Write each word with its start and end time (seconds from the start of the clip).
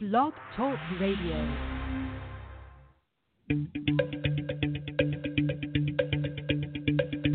Blog 0.00 0.32
Talk 0.56 0.78
Radio. 1.00 1.34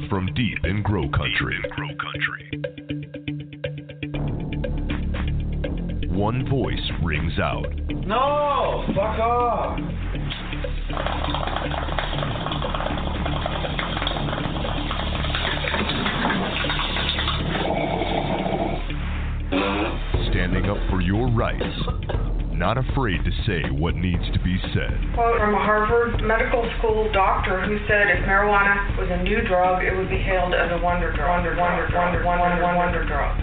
From 0.10 0.30
deep 0.34 0.64
in 0.64 0.82
Grow 0.82 1.10
Country. 1.10 1.58
In 1.62 1.70
grow 1.72 1.90
country. 1.98 2.52
One 6.08 6.48
voice 6.50 6.90
rings 7.04 7.38
out. 7.38 7.66
No, 8.08 8.86
fuck 8.96 9.20
off. 9.20 9.78
Standing 20.32 20.70
up 20.70 20.78
for 20.90 21.02
your 21.02 21.28
rights. 21.32 22.13
Not 22.54 22.78
afraid 22.78 23.26
to 23.26 23.32
say 23.46 23.70
what 23.72 23.96
needs 23.96 24.24
to 24.32 24.40
be 24.40 24.56
said. 24.74 24.96
quote 25.14 25.40
from 25.40 25.54
a 25.54 25.60
Harvard 25.60 26.24
Medical 26.24 26.64
School 26.80 27.12
doctor 27.12 27.60
who 27.66 27.78
said 27.88 28.08
if 28.08 28.24
marijuana 28.26 28.98
was 28.98 29.10
a 29.10 29.22
new 29.24 29.42
drug, 29.48 29.84
it 29.84 29.96
would 29.96 30.10
be 30.10 30.18
hailed 30.18 30.54
as 30.54 30.72
a 30.72 30.80
wonder 30.84 31.12
drug. 31.12 31.34
Wonder, 31.34 31.58
wonder, 31.60 31.90
wonder, 31.92 32.24
wonder, 32.24 32.62
wonder, 32.62 32.78
wonder 32.78 33.06
drug. 33.06 33.43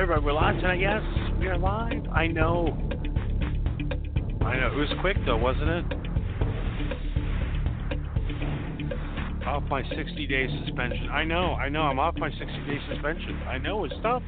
Right, 0.00 0.22
we're 0.24 0.32
live 0.32 0.56
tonight. 0.56 0.80
Yes, 0.80 1.02
we 1.38 1.46
are 1.48 1.58
live. 1.58 2.08
I 2.10 2.26
know. 2.26 2.68
I 4.40 4.56
know. 4.56 4.70
It 4.72 4.76
was 4.76 4.88
quick 5.02 5.18
though, 5.26 5.36
wasn't 5.36 5.68
it? 5.68 5.84
Off 9.46 9.62
my 9.68 9.82
60 9.94 10.26
day 10.26 10.48
suspension. 10.64 11.10
I 11.10 11.24
know. 11.24 11.52
I 11.52 11.68
know. 11.68 11.82
I'm 11.82 11.98
off 11.98 12.16
my 12.16 12.30
60 12.30 12.46
day 12.46 12.78
suspension. 12.88 13.42
I 13.46 13.58
know. 13.58 13.84
It's 13.84 13.94
tough. 14.02 14.22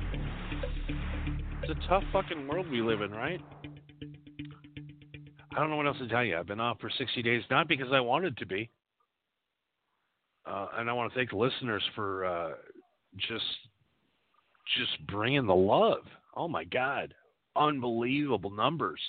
It's 1.63 1.71
a 1.71 1.89
tough 1.89 2.05
fucking 2.13 2.47
world 2.47 2.71
we 2.71 2.83
live 2.83 3.01
in, 3.01 3.11
right? 3.11 3.41
I 5.57 5.59
don't 5.59 5.71
know 5.71 5.77
what 5.77 5.87
else 5.87 5.99
to 5.99 6.09
tell 6.09 6.23
you. 6.23 6.37
I've 6.37 6.47
been 6.47 6.61
off 6.61 6.81
for 6.81 6.91
60 6.91 7.23
days, 7.23 7.43
not 7.51 7.67
because 7.67 7.89
I 7.93 8.01
wanted 8.01 8.37
to 8.37 8.47
be. 8.47 8.69
Uh, 10.47 10.67
and 10.77 10.91
I 10.91 10.93
want 10.93 11.11
to 11.11 11.19
thank 11.19 11.31
the 11.31 11.37
listeners 11.37 11.83
for 11.95 12.27
uh, 12.27 12.51
just 13.17 13.43
just 14.77 15.07
bringing 15.07 15.47
the 15.47 15.55
love. 15.55 16.05
Oh 16.37 16.49
my 16.49 16.65
God, 16.65 17.15
unbelievable 17.57 18.51
numbers. 18.51 19.01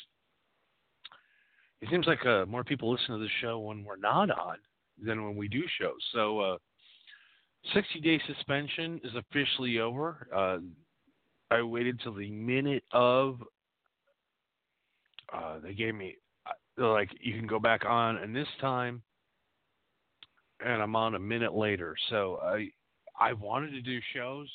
It 1.82 1.90
seems 1.90 2.08
like 2.08 2.26
uh, 2.26 2.46
more 2.46 2.64
people 2.64 2.92
listen 2.92 3.16
to 3.16 3.18
the 3.18 3.30
show 3.42 3.60
when 3.60 3.84
we're 3.84 3.98
not 3.98 4.32
on 4.32 4.58
than 5.04 5.24
when 5.26 5.36
we 5.36 5.48
do 5.48 5.64
shows. 5.80 6.00
So, 6.14 6.40
uh, 6.40 6.58
60 7.74 8.00
day 8.02 8.22
suspension 8.28 9.00
is 9.04 9.12
officially 9.16 9.80
over. 9.80 10.28
Uh, 10.34 10.58
I 11.52 11.62
waited 11.62 12.00
till 12.02 12.14
the 12.14 12.32
minute 12.32 12.84
of. 12.92 13.42
Uh, 15.34 15.60
they 15.60 15.74
gave 15.74 15.96
me, 15.96 16.16
like, 16.78 17.10
you 17.20 17.34
can 17.34 17.48
go 17.48 17.60
back 17.60 17.86
on, 17.86 18.18
and 18.18 18.36
this 18.36 18.48
time, 18.62 19.02
and 20.64 20.82
I'm 20.82 20.96
on 20.96 21.16
a 21.16 21.20
minute 21.20 21.54
later. 21.54 21.96
So 22.10 22.40
I, 22.44 22.70
I 23.20 23.34
wanted 23.34 23.72
to 23.72 23.82
do 23.82 24.00
shows. 24.14 24.48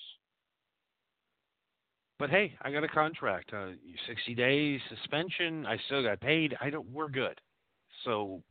But 2.18 2.30
hey, 2.30 2.54
I 2.62 2.72
got 2.72 2.82
a 2.82 2.88
contract. 2.88 3.52
Uh, 3.52 3.68
60 4.08 4.34
days 4.34 4.80
suspension. 4.88 5.64
I 5.66 5.76
still 5.86 6.02
got 6.02 6.20
paid. 6.20 6.56
I 6.60 6.70
don't. 6.70 6.90
We're 6.90 7.08
good. 7.08 7.40
So, 8.04 8.42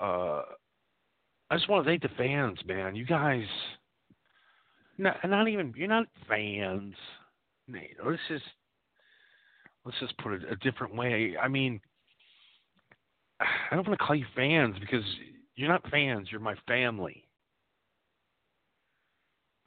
uh, 0.00 0.42
I 1.50 1.56
just 1.56 1.68
want 1.68 1.84
to 1.84 1.90
thank 1.90 2.02
the 2.02 2.08
fans, 2.16 2.58
man. 2.66 2.96
You 2.96 3.06
guys, 3.06 3.44
not, 4.98 5.16
not 5.24 5.48
even 5.48 5.72
you're 5.76 5.88
not 5.88 6.06
fans. 6.28 6.94
Know, 7.68 7.78
let's 8.06 8.18
just 8.28 8.44
let's 9.84 9.98
just 10.00 10.16
put 10.18 10.32
it 10.32 10.42
a 10.50 10.56
different 10.56 10.96
way. 10.96 11.36
I 11.40 11.48
mean, 11.48 11.80
I 13.40 13.74
don't 13.74 13.86
want 13.86 13.98
to 13.98 14.04
call 14.04 14.16
you 14.16 14.26
fans 14.34 14.76
because 14.80 15.04
you're 15.54 15.68
not 15.68 15.88
fans. 15.90 16.28
You're 16.30 16.40
my 16.40 16.56
family. 16.66 17.24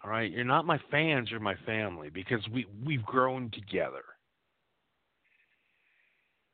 All 0.06 0.12
right, 0.12 0.32
you're 0.32 0.44
not 0.44 0.68
my 0.68 0.80
fans, 0.92 1.32
you're 1.32 1.40
my 1.40 1.56
family 1.66 2.12
because 2.12 2.48
we 2.54 2.68
we've 2.86 3.04
grown 3.04 3.50
together. 3.50 4.04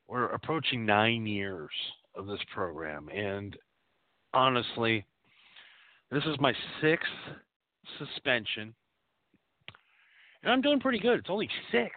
We're 0.07 0.27
approaching 0.27 0.85
9 0.85 1.25
years 1.25 1.69
of 2.15 2.27
this 2.27 2.39
program 2.53 3.09
and 3.09 3.57
honestly, 4.33 5.05
this 6.11 6.23
is 6.23 6.39
my 6.39 6.53
6th 6.81 6.97
suspension. 7.99 8.73
And 10.43 10.51
I'm 10.53 10.61
doing 10.61 10.79
pretty 10.79 10.99
good. 10.99 11.19
It's 11.19 11.29
only 11.29 11.49
6. 11.73 11.91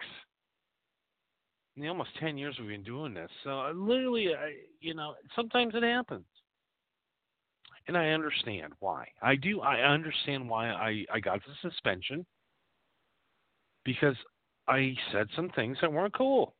In 1.77 1.83
the 1.83 1.87
almost 1.87 2.09
10 2.19 2.37
years 2.37 2.57
we've 2.59 2.67
been 2.67 2.83
doing 2.83 3.13
this. 3.13 3.31
So 3.45 3.59
I 3.59 3.71
literally 3.71 4.27
I, 4.37 4.51
you 4.81 4.93
know, 4.93 5.13
sometimes 5.37 5.73
it 5.73 5.83
happens 5.83 6.25
and 7.87 7.97
I 7.97 8.09
understand 8.09 8.73
why. 8.79 9.07
I 9.21 9.35
do. 9.35 9.61
I 9.61 9.81
understand 9.81 10.49
why 10.49 10.69
I 10.69 11.05
I 11.11 11.19
got 11.19 11.39
the 11.45 11.69
suspension 11.69 12.25
because 13.83 14.15
I 14.67 14.95
said 15.11 15.27
some 15.35 15.49
things 15.49 15.77
that 15.81 15.91
weren't 15.91 16.13
cool, 16.13 16.55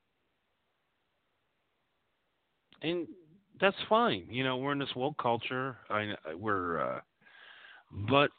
and 2.82 3.08
that's 3.60 3.76
fine. 3.90 4.28
You 4.30 4.44
know, 4.44 4.58
we're 4.58 4.74
in 4.74 4.80
this 4.80 4.96
woke 4.96 5.18
culture. 5.18 5.78
I 5.90 6.14
we're, 6.36 6.80
uh, 6.80 7.00
but 8.10 8.30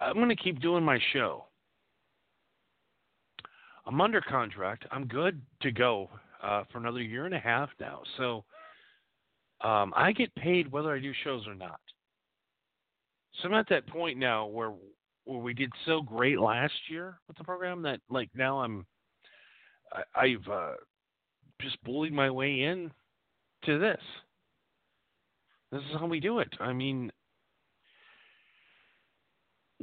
I'm 0.00 0.14
going 0.14 0.28
to 0.28 0.36
keep 0.36 0.60
doing 0.60 0.84
my 0.84 0.98
show. 1.12 1.46
I'm 3.86 4.00
under 4.00 4.20
contract. 4.20 4.86
I'm 4.90 5.06
good 5.06 5.42
to 5.62 5.70
go 5.70 6.08
uh, 6.42 6.64
for 6.72 6.78
another 6.78 7.02
year 7.02 7.26
and 7.26 7.34
a 7.34 7.38
half 7.38 7.68
now. 7.80 8.00
So 8.16 8.44
um, 9.60 9.92
I 9.96 10.12
get 10.12 10.34
paid 10.34 10.70
whether 10.70 10.94
I 10.94 11.00
do 11.00 11.12
shows 11.24 11.46
or 11.46 11.54
not. 11.54 11.80
So 13.40 13.48
I'm 13.48 13.54
at 13.54 13.68
that 13.70 13.86
point 13.86 14.18
now 14.18 14.46
where 14.46 14.72
where 15.24 15.38
we 15.38 15.54
did 15.54 15.72
so 15.86 16.02
great 16.02 16.38
last 16.38 16.74
year 16.88 17.18
with 17.26 17.38
the 17.38 17.44
program 17.44 17.82
that 17.82 18.00
like 18.10 18.28
now 18.34 18.60
I'm 18.60 18.86
I, 19.92 20.02
I've 20.14 20.48
uh, 20.50 20.72
just 21.60 21.82
bullied 21.84 22.12
my 22.12 22.30
way 22.30 22.62
in 22.62 22.90
to 23.64 23.78
this. 23.78 24.00
This 25.72 25.82
is 25.82 25.98
how 25.98 26.06
we 26.06 26.20
do 26.20 26.38
it. 26.38 26.52
I 26.60 26.72
mean, 26.72 27.10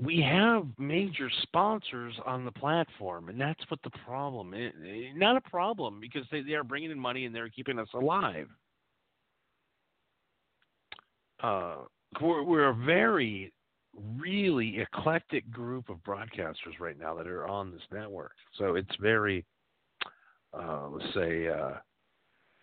we 0.02 0.22
have 0.22 0.66
major 0.78 1.30
sponsors 1.42 2.14
on 2.26 2.46
the 2.46 2.52
platform, 2.52 3.30
and 3.30 3.40
that's 3.40 3.64
what 3.70 3.82
the 3.84 3.90
problem 4.06 4.54
is. 4.54 4.72
Not 5.16 5.36
a 5.36 5.50
problem 5.50 6.00
because 6.00 6.26
they, 6.32 6.42
they 6.42 6.54
are 6.54 6.64
bringing 6.64 6.92
in 6.92 7.00
money 7.00 7.26
and 7.26 7.36
they're 7.36 7.50
keeping 7.50 7.78
us 7.78 7.90
alive 7.94 8.48
uh, 11.42 11.76
we're, 12.22 12.44
we're 12.44 12.70
a 12.70 12.74
very, 12.74 13.52
really 14.18 14.80
eclectic 14.80 15.50
group 15.52 15.90
of 15.90 15.98
broadcasters 15.98 16.80
right 16.80 17.00
now 17.00 17.16
that 17.16 17.28
are 17.28 17.48
on 17.48 17.72
this 17.72 17.82
network. 17.92 18.34
So 18.58 18.76
it's 18.76 18.96
very, 19.00 19.46
uh, 20.54 20.88
let's 20.90 21.14
say, 21.14 21.48
uh, 21.48 21.74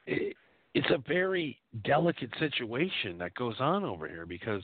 it, 0.06 0.36
it's 0.74 0.90
a 0.90 1.02
very 1.08 1.58
delicate 1.84 2.30
situation 2.38 3.18
that 3.18 3.34
goes 3.34 3.56
on 3.58 3.84
over 3.84 4.08
here 4.08 4.26
because 4.26 4.62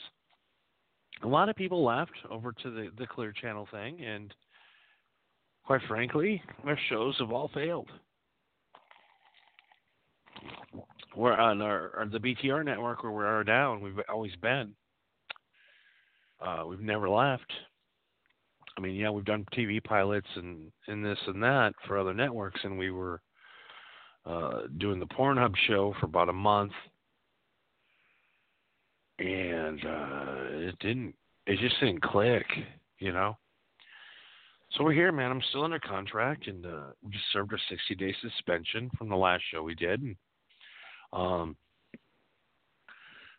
a 1.23 1.29
lot 1.29 1.49
of 1.49 1.57
people 1.57 1.85
left 1.85 2.13
over 2.31 2.53
to 2.53 2.71
the, 2.71 2.91
the 2.99 3.07
Clear 3.07 3.33
Channel 3.33 3.67
thing, 3.71 4.01
and 4.05 4.35
quite 5.65 5.81
frankly, 5.89 6.43
our 6.65 6.79
shows 6.89 7.17
have 7.19 7.33
all 7.33 7.51
failed 7.55 7.89
we're 11.17 11.33
on 11.33 11.63
our, 11.63 12.07
the 12.11 12.19
BTR 12.19 12.65
network 12.65 13.03
where 13.03 13.13
we 13.13 13.25
are 13.25 13.45
now, 13.45 13.75
and 13.75 13.83
we've 13.83 13.99
always 14.09 14.35
been. 14.37 14.75
Uh, 16.45 16.65
we've 16.67 16.81
never 16.81 17.09
left. 17.09 17.51
I 18.77 18.81
mean, 18.81 18.97
yeah, 18.97 19.11
we've 19.11 19.25
done 19.25 19.47
TV 19.57 19.83
pilots 19.83 20.27
and 20.35 20.73
and 20.89 21.05
this 21.05 21.19
and 21.27 21.43
that 21.43 21.75
for 21.87 21.99
other 21.99 22.13
networks, 22.13 22.61
and 22.65 22.77
we 22.77 22.91
were 22.91 23.21
uh, 24.27 24.63
doing 24.79 24.99
the 24.99 25.07
Pornhub 25.07 25.55
show 25.69 25.95
for 26.01 26.07
about 26.07 26.29
a 26.29 26.33
month, 26.33 26.73
and 29.19 29.85
uh, 29.85 30.37
it 30.51 30.79
didn't. 30.81 31.15
It 31.47 31.59
just 31.61 31.79
didn't 31.79 32.03
click, 32.03 32.47
you 32.99 33.13
know. 33.13 33.37
So 34.73 34.83
we're 34.83 34.93
here, 34.93 35.13
man. 35.13 35.31
I'm 35.31 35.43
still 35.51 35.63
under 35.63 35.79
contract, 35.79 36.49
and 36.49 36.67
uh, 36.67 36.87
we 37.03 37.13
just 37.13 37.25
served 37.33 37.53
our 37.53 37.61
60 37.69 37.95
day 37.95 38.15
suspension 38.21 38.91
from 38.99 39.09
the 39.09 39.17
last 39.17 39.45
show 39.53 39.63
we 39.63 39.77
did. 39.77 40.03
And, 40.03 40.17
um, 41.15 41.57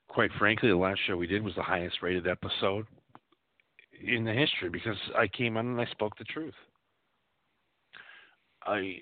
quite 0.07 0.31
frankly, 0.39 0.69
the 0.69 0.75
last 0.75 1.00
show 1.06 1.18
we 1.18 1.27
did 1.27 1.44
was 1.44 1.56
the 1.56 1.63
highest 1.63 2.01
rated 2.01 2.27
episode 2.27 2.86
in 4.01 4.24
the 4.24 4.33
history 4.33 4.69
because 4.69 4.98
I 5.18 5.27
came 5.27 5.57
on 5.57 5.68
and 5.68 5.81
I 5.81 5.86
spoke 5.92 6.18
the 6.18 6.24
truth. 6.24 6.54
I 8.66 8.98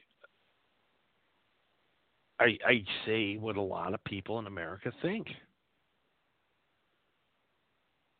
I 2.39 2.57
I 2.67 2.83
say 3.05 3.37
what 3.37 3.57
a 3.57 3.61
lot 3.61 3.93
of 3.93 4.03
people 4.05 4.39
in 4.39 4.47
America 4.47 4.91
think. 5.01 5.27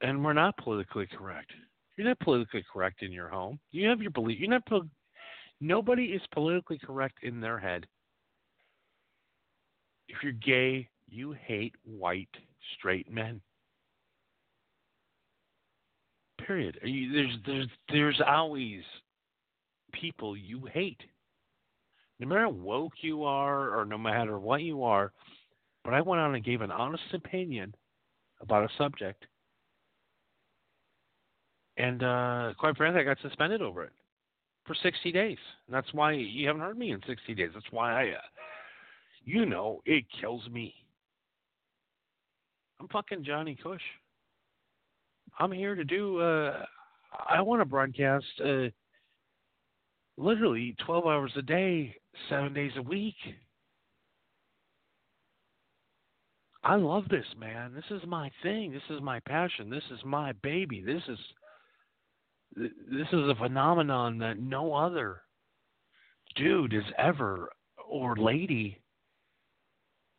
And 0.02 0.24
we're 0.24 0.34
not 0.34 0.58
politically 0.58 1.08
correct. 1.08 1.52
You're 1.96 2.08
not 2.08 2.20
politically 2.20 2.64
correct 2.72 3.02
in 3.04 3.12
your 3.12 3.30
home. 3.30 3.60
You 3.72 3.88
have 3.88 4.02
your 4.02 4.12
belief. 4.12 4.40
You're 4.40 4.50
not. 4.50 4.64
Nobody 5.62 6.06
is 6.06 6.22
politically 6.34 6.78
correct 6.78 7.20
in 7.24 7.40
their 7.40 7.58
head. 7.58 7.86
If 10.14 10.24
you're 10.24 10.32
gay, 10.34 10.88
you 11.10 11.34
hate 11.34 11.76
white 11.84 12.30
straight 12.78 13.12
men. 13.12 13.42
Period. 16.46 16.80
There's 16.82 17.38
there's 17.46 17.68
there's 17.90 18.22
always 18.26 18.82
people 19.94 20.36
you 20.38 20.66
hate. 20.72 21.02
No 22.20 22.28
matter 22.28 22.42
how 22.42 22.50
woke 22.52 22.94
you 23.02 23.24
are 23.24 23.78
or 23.78 23.86
no 23.86 23.98
matter 23.98 24.40
what 24.40 24.62
you 24.62 24.84
are, 24.84 25.12
but 25.84 25.94
I 25.94 26.02
went 26.02 26.22
on 26.22 26.36
and 26.36 26.44
gave 26.44 26.62
an 26.62 26.72
honest 26.72 27.04
opinion 27.14 27.76
about 28.42 28.64
a 28.64 28.70
subject 28.78 29.26
and 31.78 32.04
uh, 32.04 32.54
quite 32.58 32.78
frankly, 32.78 33.02
I 33.02 33.04
got 33.04 33.18
suspended 33.22 33.62
over 33.62 33.84
it 33.84 33.94
for 34.66 34.76
60 34.76 35.12
days. 35.12 35.38
And 35.68 35.76
that's 35.76 35.94
why 35.94 36.14
you 36.14 36.48
haven't 36.48 36.62
heard 36.62 36.78
me 36.78 36.92
in 36.92 37.02
60 37.08 37.34
days. 37.34 37.50
That's 37.54 37.72
why 37.72 38.04
I, 38.04 38.10
uh, 38.12 38.22
you 39.24 39.46
know, 39.46 39.82
it 39.86 40.06
kills 40.20 40.48
me. 40.50 40.74
I'm 42.80 42.88
fucking 42.90 43.24
Johnny 43.24 43.58
Cush. 43.62 43.82
I'm 45.40 45.52
here 45.52 45.76
to 45.76 45.84
do, 45.84 46.20
uh, 46.20 46.66
I 47.30 47.42
want 47.42 47.62
to 47.62 47.66
broadcast 47.66 48.26
uh, 48.44 48.68
literally 50.18 50.76
12 50.86 51.06
hours 51.06 51.32
a 51.38 51.42
day, 51.42 51.96
seven 52.30 52.54
days 52.54 52.72
a 52.78 52.82
week. 52.82 53.16
I 56.64 56.76
love 56.76 57.10
this, 57.10 57.26
man. 57.38 57.74
This 57.74 57.84
is 57.90 58.08
my 58.08 58.32
thing. 58.42 58.72
This 58.72 58.96
is 58.96 59.02
my 59.02 59.20
passion. 59.22 59.70
This 59.70 59.84
is 59.92 60.00
my 60.06 60.32
baby. 60.44 60.82
This 60.82 61.02
is 61.10 61.20
this 62.56 63.08
is 63.12 63.30
a 63.30 63.36
phenomenon 63.36 64.20
that 64.20 64.40
no 64.40 64.74
other 64.74 65.24
dude 66.36 66.74
is 66.74 66.84
ever 66.98 67.50
or 67.90 68.16
lady 68.16 68.83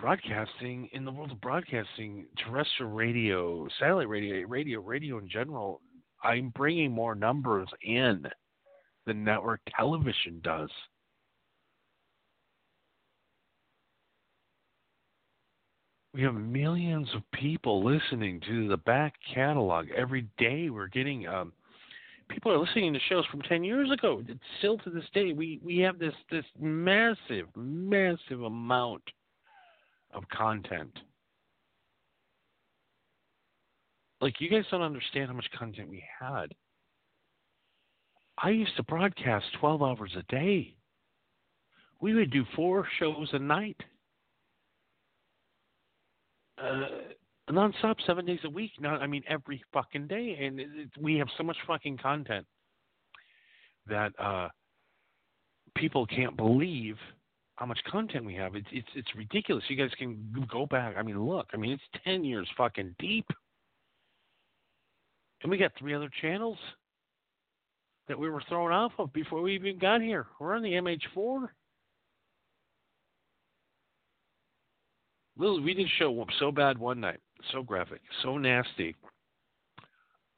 broadcasting 0.04 0.86
in 0.92 1.02
the 1.06 1.10
world 1.10 1.32
of 1.32 1.40
broadcasting, 1.40 2.26
terrestrial 2.36 2.92
radio, 2.92 3.66
satellite 3.80 4.06
radio, 4.06 4.46
radio, 4.46 4.78
radio 4.78 5.16
in 5.16 5.26
general. 5.26 5.80
I'm 6.22 6.50
bringing 6.50 6.92
more 6.92 7.14
numbers 7.14 7.68
in 7.80 8.26
than 9.06 9.24
network 9.24 9.60
television 9.74 10.42
does. 10.44 10.68
We 16.12 16.20
have 16.20 16.34
millions 16.34 17.08
of 17.14 17.22
people 17.32 17.82
listening 17.82 18.42
to 18.46 18.68
the 18.68 18.76
back 18.76 19.14
catalog 19.34 19.86
every 19.96 20.28
day. 20.36 20.68
We're 20.68 20.88
getting 20.88 21.26
um, 21.26 21.54
people 22.28 22.52
are 22.52 22.58
listening 22.58 22.92
to 22.92 23.00
shows 23.08 23.24
from 23.30 23.40
10 23.40 23.64
years 23.64 23.90
ago. 23.90 24.22
It's 24.28 24.38
still 24.58 24.76
to 24.80 24.90
this 24.90 25.08
day, 25.14 25.32
we, 25.32 25.60
we 25.64 25.78
have 25.78 25.98
this, 25.98 26.12
this 26.30 26.44
massive, 26.60 27.46
massive 27.56 28.42
amount 28.42 29.02
of 30.14 30.28
content. 30.28 30.98
Like, 34.20 34.40
you 34.40 34.48
guys 34.48 34.64
don't 34.70 34.82
understand 34.82 35.28
how 35.28 35.34
much 35.34 35.50
content 35.58 35.90
we 35.90 36.02
had. 36.20 36.54
I 38.38 38.50
used 38.50 38.76
to 38.76 38.82
broadcast 38.82 39.46
12 39.60 39.82
hours 39.82 40.16
a 40.16 40.22
day. 40.32 40.74
We 42.00 42.14
would 42.14 42.30
do 42.30 42.44
four 42.56 42.86
shows 42.98 43.28
a 43.32 43.38
night. 43.38 43.76
Uh, 46.58 46.86
nonstop, 47.50 47.96
seven 48.06 48.24
days 48.24 48.40
a 48.44 48.50
week. 48.50 48.72
Not, 48.80 49.02
I 49.02 49.06
mean, 49.06 49.22
every 49.28 49.62
fucking 49.72 50.06
day, 50.06 50.38
and 50.40 50.58
it, 50.60 50.68
it, 50.74 50.90
we 51.00 51.16
have 51.18 51.28
so 51.36 51.42
much 51.44 51.56
fucking 51.66 51.98
content 51.98 52.46
that 53.86 54.12
uh, 54.18 54.48
people 55.76 56.06
can't 56.06 56.36
believe 56.36 56.96
how 57.56 57.66
much 57.66 57.78
content 57.90 58.24
we 58.24 58.34
have. 58.34 58.56
It's 58.56 58.68
it's 58.72 58.88
it's 58.94 59.14
ridiculous. 59.16 59.64
You 59.68 59.76
guys 59.76 59.90
can 59.98 60.46
go 60.50 60.66
back. 60.66 60.96
I 60.96 61.02
mean, 61.02 61.20
look. 61.24 61.48
I 61.52 61.56
mean, 61.56 61.72
it's 61.72 62.02
ten 62.04 62.24
years 62.24 62.48
fucking 62.56 62.96
deep, 62.98 63.26
and 65.42 65.50
we 65.50 65.58
got 65.58 65.72
three 65.78 65.94
other 65.94 66.10
channels 66.20 66.58
that 68.08 68.18
we 68.18 68.28
were 68.28 68.42
thrown 68.48 68.72
off 68.72 68.92
of 68.98 69.12
before 69.12 69.40
we 69.40 69.54
even 69.54 69.78
got 69.78 70.02
here. 70.02 70.26
We're 70.38 70.54
on 70.54 70.62
the 70.62 70.72
MH4. 70.72 71.48
Little, 75.36 75.60
we 75.62 75.74
did 75.74 75.88
show 75.98 76.24
so 76.38 76.52
bad 76.52 76.78
one 76.78 77.00
night 77.00 77.18
so 77.52 77.62
graphic, 77.62 78.00
so 78.22 78.38
nasty. 78.38 78.94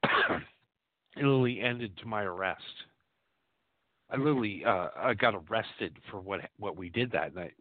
it 0.05 0.43
literally 1.17 1.61
ended 1.61 1.97
to 1.99 2.07
my 2.07 2.23
arrest. 2.23 2.63
I 4.11 4.17
literally 4.17 4.65
uh, 4.65 4.89
I 4.97 5.15
got 5.15 5.35
arrested 5.35 5.97
for 6.11 6.21
what 6.21 6.41
what 6.59 6.77
we 6.77 6.91
did 6.91 7.11
that 7.13 7.35
night. 7.35 7.55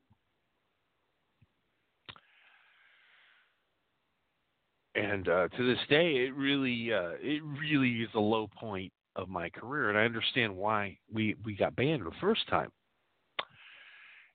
And 4.96 5.28
uh, 5.28 5.50
to 5.50 5.68
this 5.68 5.84
day, 5.90 6.26
it 6.26 6.36
really 6.36 6.94
uh, 6.94 7.14
it 7.20 7.42
really 7.44 8.02
is 8.02 8.10
a 8.14 8.20
low 8.20 8.48
point 8.60 8.94
of 9.16 9.28
my 9.28 9.50
career, 9.50 9.90
and 9.90 9.98
I 9.98 10.04
understand 10.04 10.56
why 10.56 10.98
we 11.12 11.36
we 11.44 11.56
got 11.56 11.76
banned 11.76 12.06
the 12.06 12.12
first 12.22 12.48
time. 12.50 12.72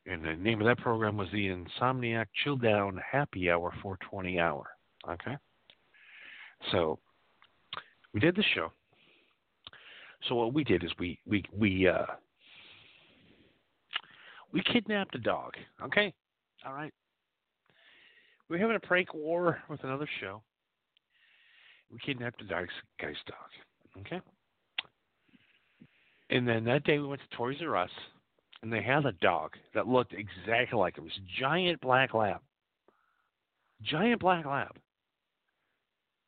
And 0.06 0.24
the 0.24 0.34
name 0.34 0.60
of 0.60 0.66
that 0.66 0.78
program 0.78 1.16
was 1.16 1.28
the 1.32 1.48
Insomniac 1.48 2.26
Chill 2.42 2.56
Down 2.56 3.00
Happy 3.10 3.50
Hour 3.50 3.72
420 3.82 4.40
Hour. 4.40 4.66
Okay. 5.08 5.36
So 6.72 6.98
we 8.12 8.20
did 8.20 8.34
the 8.34 8.44
show. 8.54 8.72
So 10.28 10.34
what 10.34 10.52
we 10.52 10.64
did 10.64 10.84
is 10.84 10.90
we 10.98 11.18
we 11.26 11.44
we 11.56 11.88
uh 11.88 12.06
we 14.52 14.62
kidnapped 14.62 15.14
a 15.14 15.18
dog. 15.18 15.54
Okay. 15.82 16.12
All 16.66 16.74
right. 16.74 16.92
We 18.48 18.56
are 18.56 18.60
having 18.60 18.76
a 18.76 18.80
prank 18.80 19.14
war 19.14 19.62
with 19.68 19.82
another 19.84 20.08
show. 20.20 20.42
We 21.90 21.98
kidnapped 21.98 22.42
a 22.42 22.44
guy's, 22.44 22.66
guy's 23.00 23.14
dog. 23.26 24.06
Okay. 24.06 24.20
And 26.30 26.46
then 26.46 26.64
that 26.64 26.84
day 26.84 26.98
we 26.98 27.06
went 27.06 27.20
to 27.20 27.36
Toys 27.36 27.56
R 27.62 27.76
Us, 27.76 27.90
and 28.62 28.72
they 28.72 28.82
had 28.82 29.04
a 29.06 29.12
dog 29.12 29.52
that 29.74 29.88
looked 29.88 30.12
exactly 30.12 30.78
like 30.78 30.96
him. 30.96 31.04
It 31.04 31.06
was 31.06 31.20
giant 31.38 31.80
black 31.80 32.14
lab. 32.14 32.40
Giant 33.82 34.20
black 34.20 34.46
lab. 34.46 34.76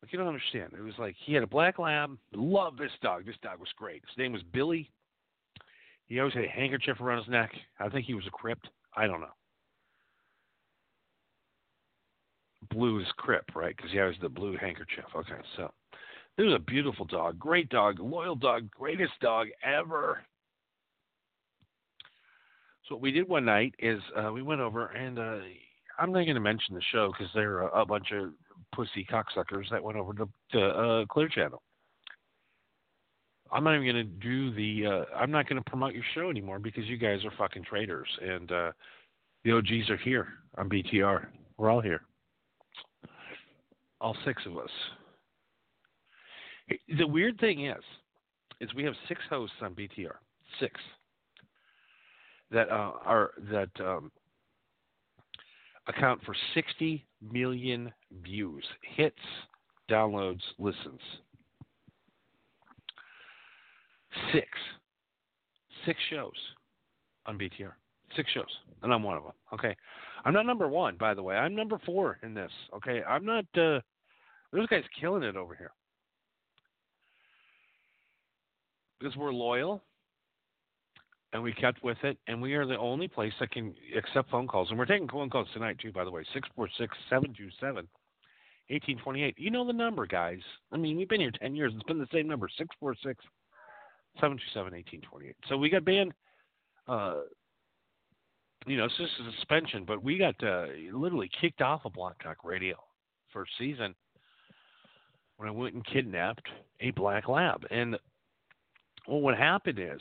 Like 0.02 0.12
you 0.12 0.18
don't 0.18 0.28
understand. 0.28 0.72
It 0.76 0.82
was 0.82 0.94
like 0.98 1.14
he 1.24 1.32
had 1.32 1.44
a 1.44 1.46
black 1.48 1.78
lab. 1.78 2.18
Love 2.34 2.76
this 2.76 2.90
dog. 3.02 3.24
This 3.24 3.36
dog 3.42 3.60
was 3.60 3.68
great. 3.76 4.02
His 4.08 4.18
name 4.18 4.32
was 4.32 4.42
Billy. 4.52 4.90
He 6.06 6.18
always 6.18 6.34
had 6.34 6.44
a 6.44 6.48
handkerchief 6.48 7.00
around 7.00 7.18
his 7.18 7.28
neck. 7.28 7.52
I 7.78 7.88
think 7.88 8.04
he 8.04 8.14
was 8.14 8.26
a 8.26 8.30
crypt. 8.30 8.68
I 8.96 9.06
don't 9.06 9.20
know. 9.20 9.28
Blue 12.70 13.00
is 13.00 13.06
crypt, 13.16 13.54
right? 13.54 13.76
Because 13.76 13.92
he 13.92 13.98
had 13.98 14.12
the 14.20 14.28
blue 14.28 14.56
handkerchief. 14.56 15.04
Okay, 15.14 15.40
so 15.56 15.72
this 16.36 16.44
was 16.44 16.54
a 16.54 16.58
beautiful 16.58 17.04
dog, 17.04 17.38
great 17.38 17.68
dog, 17.68 18.00
loyal 18.00 18.34
dog, 18.34 18.70
greatest 18.70 19.12
dog 19.20 19.48
ever. 19.64 20.20
So 22.88 22.96
what 22.96 23.02
we 23.02 23.12
did 23.12 23.28
one 23.28 23.44
night 23.44 23.74
is 23.78 24.00
uh, 24.16 24.32
we 24.32 24.42
went 24.42 24.60
over 24.60 24.86
and 24.86 25.18
uh, 25.18 25.38
I'm 25.98 26.12
not 26.12 26.24
going 26.24 26.34
to 26.34 26.40
mention 26.40 26.74
the 26.74 26.82
show 26.90 27.12
because 27.12 27.32
they're 27.34 27.60
a, 27.60 27.82
a 27.82 27.86
bunch 27.86 28.12
of 28.12 28.30
pussy 28.72 29.06
cocksuckers 29.10 29.70
that 29.70 29.82
went 29.82 29.98
over 29.98 30.12
to, 30.14 30.28
to 30.52 30.60
uh, 30.60 31.06
Clear 31.06 31.28
Channel. 31.28 31.62
I'm 33.50 33.64
not 33.64 33.74
even 33.74 33.86
going 33.86 34.06
to 34.06 34.26
do 34.26 34.54
the. 34.54 34.86
Uh, 34.86 35.16
I'm 35.16 35.30
not 35.30 35.46
going 35.48 35.62
to 35.62 35.70
promote 35.70 35.92
your 35.92 36.04
show 36.14 36.30
anymore 36.30 36.58
because 36.58 36.84
you 36.86 36.96
guys 36.96 37.24
are 37.24 37.32
fucking 37.36 37.64
traitors, 37.64 38.08
and 38.22 38.50
uh, 38.50 38.72
the 39.44 39.52
OGs 39.52 39.90
are 39.90 39.98
here 39.98 40.28
on 40.56 40.70
BTR. 40.70 41.26
We're 41.58 41.70
all 41.70 41.82
here, 41.82 42.00
all 44.00 44.16
six 44.24 44.42
of 44.46 44.56
us. 44.56 44.70
The 46.96 47.06
weird 47.06 47.38
thing 47.38 47.66
is, 47.66 47.82
is 48.60 48.72
we 48.74 48.84
have 48.84 48.94
six 49.06 49.20
hosts 49.28 49.56
on 49.60 49.74
BTR, 49.74 50.14
six 50.58 50.80
that 52.52 52.70
uh, 52.70 52.92
are 53.04 53.32
that 53.50 53.70
um, 53.80 54.10
account 55.88 56.20
for 56.24 56.34
60 56.54 57.04
million 57.32 57.92
views, 58.24 58.64
hits, 58.96 59.16
downloads, 59.90 60.40
listens. 60.58 61.00
Six. 64.32 64.46
Six 65.86 65.98
shows 66.10 66.32
on 67.26 67.38
BTR. 67.38 67.72
Six 68.16 68.30
shows, 68.32 68.44
and 68.82 68.92
I'm 68.92 69.02
one 69.02 69.16
of 69.16 69.22
them. 69.22 69.32
Okay, 69.54 69.74
I'm 70.24 70.34
not 70.34 70.44
number 70.44 70.68
one, 70.68 70.96
by 70.98 71.14
the 71.14 71.22
way. 71.22 71.34
I'm 71.34 71.54
number 71.54 71.80
four 71.86 72.18
in 72.22 72.34
this. 72.34 72.50
Okay, 72.76 73.02
I'm 73.02 73.24
not. 73.24 73.44
Uh, 73.56 73.80
those 74.52 74.66
guys 74.66 74.82
killing 75.00 75.22
it 75.22 75.34
over 75.34 75.54
here 75.54 75.72
because 79.00 79.16
we're 79.16 79.32
loyal 79.32 79.82
and 81.32 81.42
we 81.42 81.52
kept 81.52 81.82
with 81.82 81.96
it 82.04 82.18
and 82.28 82.40
we 82.40 82.54
are 82.54 82.66
the 82.66 82.78
only 82.78 83.08
place 83.08 83.32
that 83.40 83.50
can 83.50 83.74
accept 83.96 84.30
phone 84.30 84.46
calls 84.46 84.68
and 84.70 84.78
we're 84.78 84.84
taking 84.84 85.08
phone 85.08 85.30
calls 85.30 85.48
tonight 85.52 85.76
too 85.80 85.90
by 85.92 86.04
the 86.04 86.10
way 86.10 86.22
646 86.32 86.96
727 87.08 87.88
1828. 88.72 89.38
You 89.38 89.50
know 89.50 89.66
the 89.66 89.72
number, 89.72 90.06
guys. 90.06 90.40
I 90.72 90.76
mean, 90.76 90.96
we've 90.96 91.08
been 91.08 91.20
here 91.20 91.30
10 91.30 91.54
years. 91.54 91.72
It's 91.74 91.82
been 91.84 91.98
the 91.98 92.08
same 92.12 92.26
number 92.26 92.48
646 92.48 93.24
727 94.14 94.72
1828. 94.72 95.36
So 95.48 95.56
we 95.56 95.70
got 95.70 95.84
banned, 95.84 96.12
uh, 96.88 97.22
you 98.66 98.76
know, 98.76 98.84
it's 98.84 98.96
just 98.96 99.12
a 99.20 99.32
suspension, 99.36 99.84
but 99.84 100.02
we 100.02 100.18
got 100.18 100.34
uh, 100.42 100.66
literally 100.92 101.30
kicked 101.40 101.62
off 101.62 101.84
of 101.84 101.92
Blog 101.92 102.14
Talk 102.22 102.44
Radio 102.44 102.76
first 103.32 103.52
season 103.58 103.94
when 105.36 105.48
I 105.48 105.52
went 105.52 105.74
and 105.74 105.84
kidnapped 105.84 106.46
a 106.80 106.90
black 106.92 107.28
lab. 107.28 107.64
And 107.70 107.96
well, 109.08 109.20
what 109.20 109.36
happened 109.36 109.78
is, 109.78 110.00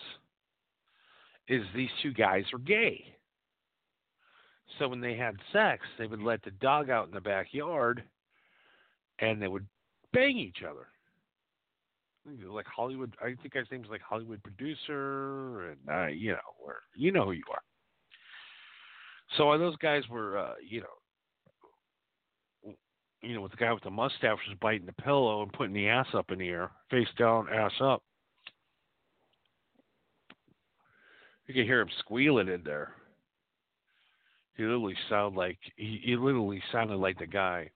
is 1.48 1.64
these 1.76 1.90
two 2.02 2.14
guys 2.14 2.44
are 2.54 2.60
gay. 2.60 3.04
So 4.80 4.88
when 4.88 5.02
they 5.02 5.16
had 5.16 5.36
sex, 5.52 5.84
they 5.98 6.08
would 6.08 6.22
let 6.22 6.44
the 6.44 6.52
dog 6.52 6.90
out 6.90 7.08
in 7.08 7.14
the 7.14 7.22
backyard 7.22 8.04
and 9.22 9.42
they 9.42 9.48
would 9.48 9.66
bang 10.12 10.38
each 10.38 10.64
other. 10.68 10.88
Like 12.48 12.68
Hollywood, 12.68 13.16
I 13.22 13.36
think 13.42 13.54
his 13.56 13.68
name's 13.72 13.88
like 13.90 14.02
Hollywood 14.02 14.44
producer, 14.44 15.70
and 15.70 15.78
uh, 15.90 16.08
you 16.08 16.34
know, 16.34 16.38
where 16.60 16.78
you 16.96 17.12
know 17.12 17.26
who 17.26 17.32
you 17.32 17.44
are. 17.52 17.62
So 19.38 19.58
those 19.58 19.76
guys 19.78 20.04
were, 20.10 20.38
uh, 20.38 20.54
you 20.68 20.82
know, 20.82 22.74
you 23.24 23.34
know, 23.34 23.42
with 23.42 23.52
the 23.52 23.58
guy 23.58 23.72
with 23.72 23.84
the 23.84 23.90
mustache 23.90 24.38
was 24.48 24.58
biting 24.62 24.86
the 24.86 24.94
pillow 24.94 25.42
and 25.42 25.54
putting 25.54 25.74
the 25.74 25.88
ass 25.88 26.08
up 26.14 26.32
in 26.32 26.40
the 26.40 26.50
air, 26.50 26.72
face 26.92 27.08
down, 27.18 27.48
ass 27.52 27.72
up. 27.82 28.04
You 31.48 31.56
could 31.56 31.66
hear 31.66 31.82
him 31.82 31.90
squealing 32.00 32.50
in 32.50 32.64
there. 32.64 32.94
He 34.56 34.64
literally 34.64 34.96
sounded 35.10 35.38
like 35.38 35.58
he, 35.76 36.02
he 36.04 36.16
literally 36.16 36.62
sounded 36.72 36.98
like 36.98 37.18
the 37.18 37.26
guy 37.26 37.72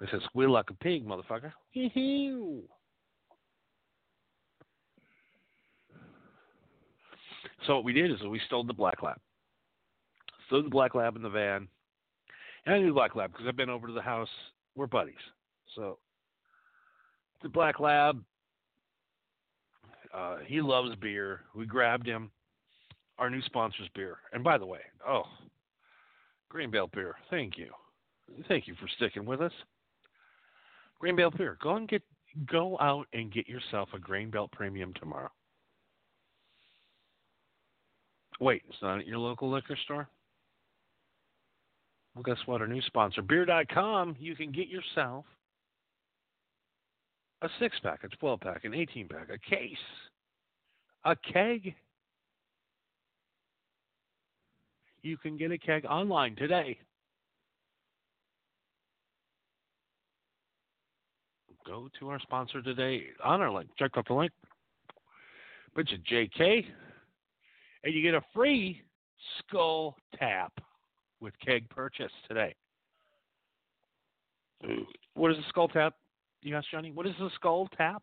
it 0.00 0.08
says 0.10 0.22
squeal 0.24 0.50
like 0.50 0.70
a 0.70 0.74
pig, 0.74 1.06
motherfucker. 1.06 1.52
so 7.66 7.74
what 7.76 7.84
we 7.84 7.92
did 7.92 8.10
is 8.10 8.22
we 8.22 8.40
stole 8.46 8.64
the 8.64 8.72
black 8.72 9.02
lab. 9.02 9.18
Stole 10.46 10.62
the 10.62 10.70
black 10.70 10.94
lab 10.94 11.16
in 11.16 11.22
the 11.22 11.28
van. 11.28 11.68
And 12.66 12.74
I 12.74 12.78
knew 12.78 12.94
black 12.94 13.14
lab 13.14 13.32
because 13.32 13.46
I've 13.46 13.56
been 13.56 13.70
over 13.70 13.86
to 13.86 13.92
the 13.92 14.00
house. 14.00 14.28
We're 14.74 14.86
buddies. 14.86 15.14
So 15.76 15.98
the 17.42 17.48
black 17.48 17.80
lab, 17.80 18.22
uh, 20.14 20.38
he 20.46 20.60
loves 20.60 20.94
beer. 20.96 21.42
We 21.54 21.66
grabbed 21.66 22.06
him. 22.06 22.30
Our 23.18 23.28
new 23.28 23.42
sponsor's 23.42 23.88
beer. 23.94 24.16
And 24.32 24.42
by 24.42 24.56
the 24.56 24.64
way, 24.64 24.80
oh, 25.06 25.24
Grain 26.48 26.70
Belt 26.70 26.90
beer. 26.92 27.16
Thank 27.28 27.58
you. 27.58 27.70
Thank 28.48 28.66
you 28.66 28.74
for 28.80 28.88
sticking 28.96 29.26
with 29.26 29.42
us. 29.42 29.52
Grain 31.00 31.16
Belt 31.16 31.36
beer. 31.36 31.56
Go 31.62 31.76
and 31.76 31.88
get 31.88 32.02
go 32.46 32.78
out 32.78 33.06
and 33.12 33.32
get 33.32 33.48
yourself 33.48 33.88
a 33.94 33.98
Grain 33.98 34.30
Belt 34.30 34.52
Premium 34.52 34.92
tomorrow. 34.94 35.30
Wait, 38.38 38.62
it's 38.68 38.78
not 38.80 39.00
at 39.00 39.06
your 39.06 39.18
local 39.18 39.50
liquor 39.50 39.76
store? 39.84 40.08
Well, 42.14 42.22
guess 42.22 42.38
what? 42.46 42.60
Our 42.60 42.66
new 42.66 42.80
sponsor, 42.82 43.22
beer.com, 43.22 44.16
you 44.18 44.34
can 44.34 44.52
get 44.52 44.68
yourself 44.68 45.24
a 47.42 47.48
six 47.58 47.76
pack, 47.82 48.00
a 48.04 48.08
12 48.08 48.40
pack, 48.40 48.64
an 48.64 48.74
18 48.74 49.08
pack, 49.08 49.28
a 49.30 49.38
case, 49.38 49.76
a 51.04 51.16
keg. 51.32 51.74
You 55.02 55.16
can 55.16 55.36
get 55.36 55.50
a 55.50 55.58
keg 55.58 55.86
online 55.86 56.36
today 56.36 56.78
go 61.70 61.88
to 62.00 62.08
our 62.08 62.18
sponsor 62.18 62.60
today 62.60 63.04
on 63.22 63.40
our 63.40 63.52
link. 63.52 63.70
Check 63.78 63.92
out 63.96 64.08
the 64.08 64.14
link. 64.14 64.32
Put 65.74 65.88
your 65.90 66.00
JK, 66.00 66.64
and 67.84 67.94
you 67.94 68.02
get 68.02 68.14
a 68.14 68.22
free 68.34 68.82
skull 69.38 69.94
tap 70.18 70.52
with 71.20 71.32
keg 71.44 71.68
purchase 71.70 72.10
today. 72.26 72.56
What 75.14 75.30
is 75.30 75.38
a 75.38 75.48
skull 75.48 75.68
tap? 75.68 75.94
You 76.42 76.56
ask 76.56 76.66
Johnny. 76.72 76.90
What 76.90 77.06
is 77.06 77.14
a 77.20 77.28
skull 77.36 77.68
tap? 77.76 78.02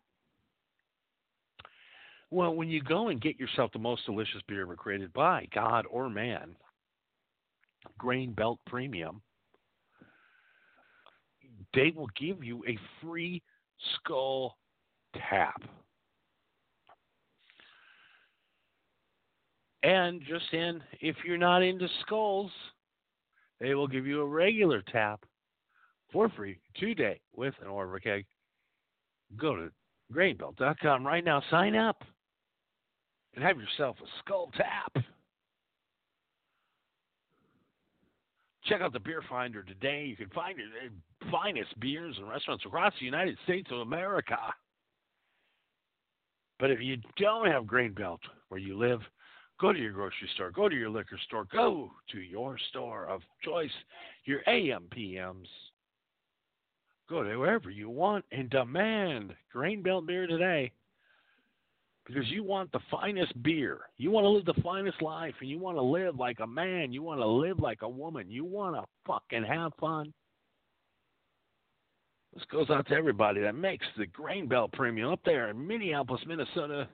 Well, 2.30 2.54
when 2.54 2.68
you 2.68 2.82
go 2.82 3.08
and 3.08 3.20
get 3.20 3.38
yourself 3.38 3.70
the 3.72 3.78
most 3.78 4.06
delicious 4.06 4.40
beer 4.48 4.62
ever 4.62 4.76
created 4.76 5.12
by 5.12 5.46
God 5.54 5.84
or 5.90 6.08
man, 6.08 6.56
Grain 7.98 8.32
Belt 8.32 8.60
Premium, 8.66 9.20
they 11.74 11.92
will 11.94 12.08
give 12.18 12.42
you 12.42 12.64
a 12.66 12.78
free 13.02 13.42
skull 13.94 14.56
tap. 15.16 15.62
And 19.82 20.20
just 20.28 20.52
in, 20.52 20.82
if 21.00 21.16
you're 21.24 21.38
not 21.38 21.62
into 21.62 21.88
skulls, 22.02 22.50
they 23.60 23.74
will 23.74 23.88
give 23.88 24.06
you 24.06 24.20
a 24.20 24.26
regular 24.26 24.82
tap 24.82 25.24
for 26.12 26.28
free 26.30 26.58
today 26.76 27.20
with 27.36 27.54
an 27.62 27.68
order 27.68 27.98
keg. 27.98 28.26
Go 29.36 29.56
to 29.56 29.70
grainbelt.com 30.12 31.06
right 31.06 31.24
now, 31.24 31.42
sign 31.50 31.76
up, 31.76 32.02
and 33.34 33.44
have 33.44 33.58
yourself 33.58 33.96
a 34.02 34.06
skull 34.20 34.50
tap. 34.56 35.04
Check 38.68 38.82
out 38.82 38.92
the 38.92 39.00
Beer 39.00 39.22
Finder 39.30 39.62
today. 39.62 40.04
You 40.04 40.16
can 40.16 40.28
find 40.30 40.58
the 40.58 41.30
finest 41.30 41.78
beers 41.80 42.14
and 42.18 42.28
restaurants 42.28 42.64
across 42.66 42.92
the 42.98 43.06
United 43.06 43.38
States 43.44 43.68
of 43.72 43.78
America. 43.78 44.36
But 46.58 46.70
if 46.70 46.80
you 46.80 46.98
don't 47.16 47.46
have 47.46 47.66
Grain 47.66 47.94
Belt 47.94 48.20
where 48.48 48.60
you 48.60 48.76
live, 48.76 49.00
go 49.58 49.72
to 49.72 49.78
your 49.78 49.92
grocery 49.92 50.28
store, 50.34 50.50
go 50.50 50.68
to 50.68 50.76
your 50.76 50.90
liquor 50.90 51.18
store, 51.26 51.46
go 51.50 51.90
to 52.12 52.18
your 52.18 52.58
store 52.68 53.06
of 53.06 53.22
choice, 53.42 53.70
your 54.24 54.40
AM 54.46 54.84
PMs. 54.94 55.46
Go 57.08 57.22
to 57.22 57.36
wherever 57.36 57.70
you 57.70 57.88
want 57.88 58.26
and 58.32 58.50
demand 58.50 59.34
Grain 59.50 59.82
Belt 59.82 60.06
beer 60.06 60.26
today 60.26 60.72
because 62.08 62.28
you 62.30 62.42
want 62.42 62.72
the 62.72 62.80
finest 62.90 63.40
beer. 63.42 63.80
You 63.98 64.10
want 64.10 64.24
to 64.24 64.30
live 64.30 64.46
the 64.46 64.62
finest 64.62 65.02
life, 65.02 65.34
and 65.40 65.48
you 65.48 65.58
want 65.58 65.76
to 65.76 65.82
live 65.82 66.16
like 66.18 66.40
a 66.40 66.46
man. 66.46 66.90
You 66.90 67.02
want 67.02 67.20
to 67.20 67.26
live 67.26 67.60
like 67.60 67.82
a 67.82 67.88
woman. 67.88 68.30
You 68.30 68.46
want 68.46 68.76
to 68.76 68.84
fucking 69.06 69.44
have 69.44 69.72
fun. 69.78 70.12
This 72.34 72.44
goes 72.50 72.70
out 72.70 72.86
to 72.88 72.94
everybody 72.94 73.42
that 73.42 73.54
makes 73.54 73.86
the 73.98 74.06
Grain 74.06 74.48
Belt 74.48 74.72
Premium 74.72 75.12
up 75.12 75.20
there 75.24 75.50
in 75.50 75.66
Minneapolis, 75.66 76.22
Minnesota. 76.26 76.88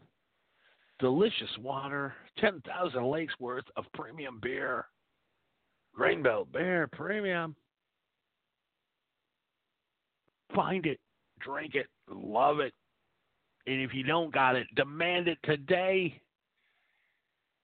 Delicious 0.99 1.50
water, 1.61 2.14
10,000 2.38 3.04
lakes 3.04 3.35
worth 3.38 3.64
of 3.76 3.85
premium 3.94 4.40
beer. 4.42 4.87
Grain 5.94 6.23
Belt 6.23 6.50
Beer 6.52 6.88
Premium. 6.92 7.54
Find 10.54 10.87
it, 10.87 10.99
drink 11.40 11.75
it, 11.75 11.87
love 12.09 12.61
it. 12.61 12.73
And 13.66 13.80
if 13.80 13.94
you 13.94 14.02
don't 14.02 14.33
got 14.33 14.56
it, 14.56 14.66
demand 14.75 15.28
it 15.28 15.38
today. 15.44 16.21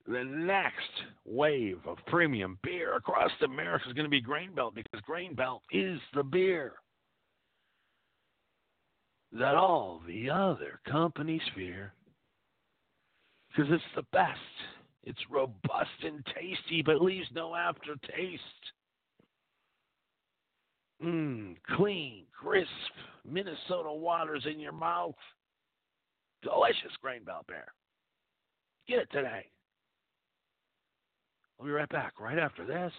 The 0.07 0.25
next 0.25 0.91
wave 1.25 1.79
of 1.87 1.99
premium 2.07 2.59
beer 2.63 2.97
across 2.97 3.31
America 3.45 3.85
is 3.89 3.93
going 3.93 4.07
to 4.07 4.11
be 4.11 4.21
Grain 4.21 4.55
Belt 4.55 4.75
because 4.75 5.01
Grain 5.03 5.35
Belt 5.35 5.63
is 5.71 6.01
the 6.15 6.23
beer 6.23 6.73
that 9.33 9.55
all 9.55 10.03
the 10.07 10.29
other 10.29 10.81
companies 10.91 11.43
fear. 11.55 11.93
Because 13.49 13.73
it's 13.73 13.83
the 13.95 14.05
best. 14.13 14.39
It's 15.05 15.19
robust 15.31 15.91
and 16.05 16.25
tasty, 16.35 16.83
but 16.83 17.03
leaves 17.03 17.29
no 17.35 17.55
aftertaste. 17.55 18.43
Mmm, 21.03 21.57
clean, 21.77 22.25
crisp 22.39 22.69
Minnesota 23.25 23.93
waters 23.93 24.47
in 24.51 24.61
your 24.61 24.73
mouth. 24.73 25.15
Delicious 26.43 26.97
grain 27.03 27.25
belt 27.25 27.47
beer. 27.47 27.67
Get 28.89 28.99
it 28.99 29.11
today. 29.13 29.47
We'll 31.59 31.67
be 31.69 31.73
right 31.73 31.89
back 31.89 32.19
right 32.21 32.39
after 32.39 32.65
this. 32.65 32.93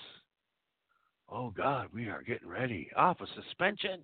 Oh, 1.29 1.49
God, 1.49 1.87
we 1.93 2.09
are 2.09 2.21
getting 2.21 2.47
ready. 2.47 2.89
Off 2.95 3.21
of 3.21 3.27
suspension. 3.35 4.01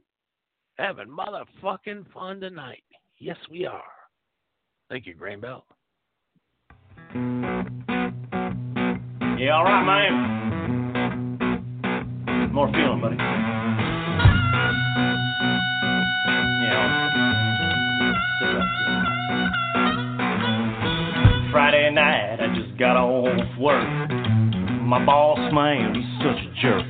Having 0.77 1.08
motherfucking 1.08 2.12
fun 2.13 2.39
tonight. 2.39 2.84
Yes, 3.20 3.38
we 3.51 3.65
are. 3.65 3.82
Thank 4.89 5.06
you, 5.06 5.13
Grain 5.13 5.41
Belt. 5.41 5.65
Yeah, 9.39 9.53
all 9.53 9.65
right, 9.65 9.86
man. 9.86 10.38
More 12.51 12.72
feeling, 12.72 13.01
buddy. 13.01 13.17
Yeah. 16.63 17.06
Got 22.77 22.96
off 22.96 23.57
work. 23.57 24.10
My 24.86 25.03
boss, 25.03 25.39
man, 25.51 25.96
he's 25.96 26.05
such 26.22 26.38
a 26.38 26.50
jerk. 26.62 26.86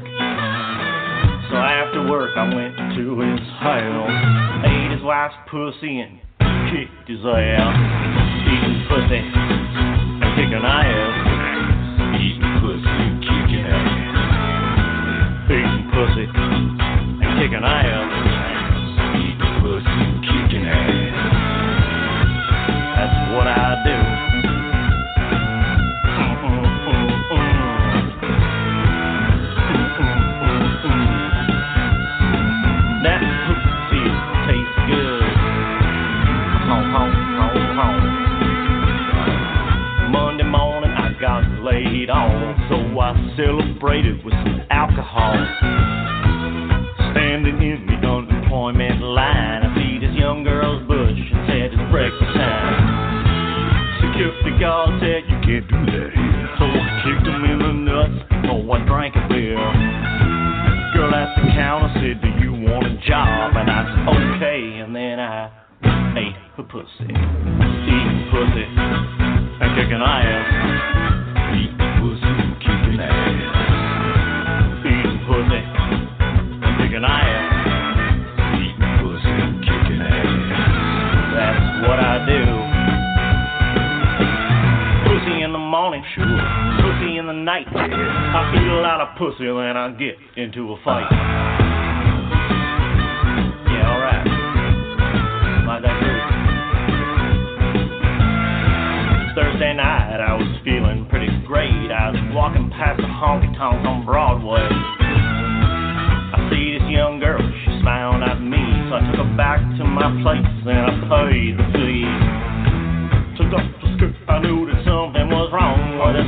So 1.48 1.56
after 1.56 2.04
work, 2.12 2.36
I 2.36 2.44
went 2.54 2.76
to 3.00 3.20
his 3.24 3.40
house, 3.64 4.12
ate 4.68 4.92
his 4.92 5.02
wife's 5.02 5.40
pussy, 5.50 6.04
and 6.04 6.20
kicked 6.68 7.08
his 7.08 7.24
ass. 7.24 7.72
Eating 8.52 8.84
pussy 8.92 9.16
and 9.16 10.20
kicking 10.36 10.60
ass. 10.60 12.20
Eating 12.20 12.60
pussy 12.60 13.08
kicking 13.24 13.64
ass. 13.64 15.48
Eating 15.48 15.88
pussy 15.96 16.28
and 16.28 17.40
kicking 17.40 17.64
ass. 17.64 18.17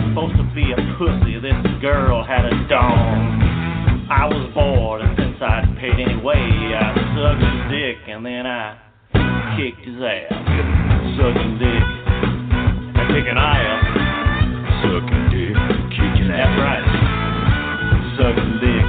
Supposed 0.10 0.38
to 0.38 0.44
be 0.56 0.72
a 0.74 0.82
pussy, 0.98 1.38
this 1.40 1.54
girl 1.82 2.24
had 2.24 2.46
a 2.46 2.68
dong. 2.68 3.38
I 4.10 4.26
was 4.26 4.50
bored, 4.54 5.02
and 5.02 5.16
since 5.18 5.38
I'd 5.42 5.78
paid 5.78 6.02
anyway, 6.02 6.42
I 6.74 6.98
sucked 7.14 7.46
his 7.46 7.62
dick, 7.70 7.98
and 8.10 8.26
then 8.26 8.46
I 8.48 8.74
kicked 9.54 9.86
his 9.86 10.02
ass. 10.02 10.34
Sucking 11.14 11.62
dick, 11.62 11.86
and 12.98 13.08
kicking 13.14 13.38
ass. 13.38 13.86
Sucking 14.82 15.30
dick, 15.30 15.54
kicking 15.94 16.34
ass. 16.34 16.42
That's 16.42 16.58
right. 16.58 16.86
Sucking 18.18 18.58
dick, 18.66 18.86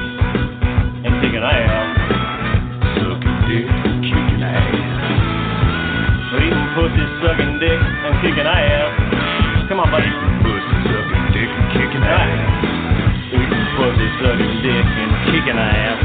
sucking 14.20 14.54
dick, 14.62 14.84
and 14.84 15.12
kicking 15.32 15.56
ass. 15.56 15.96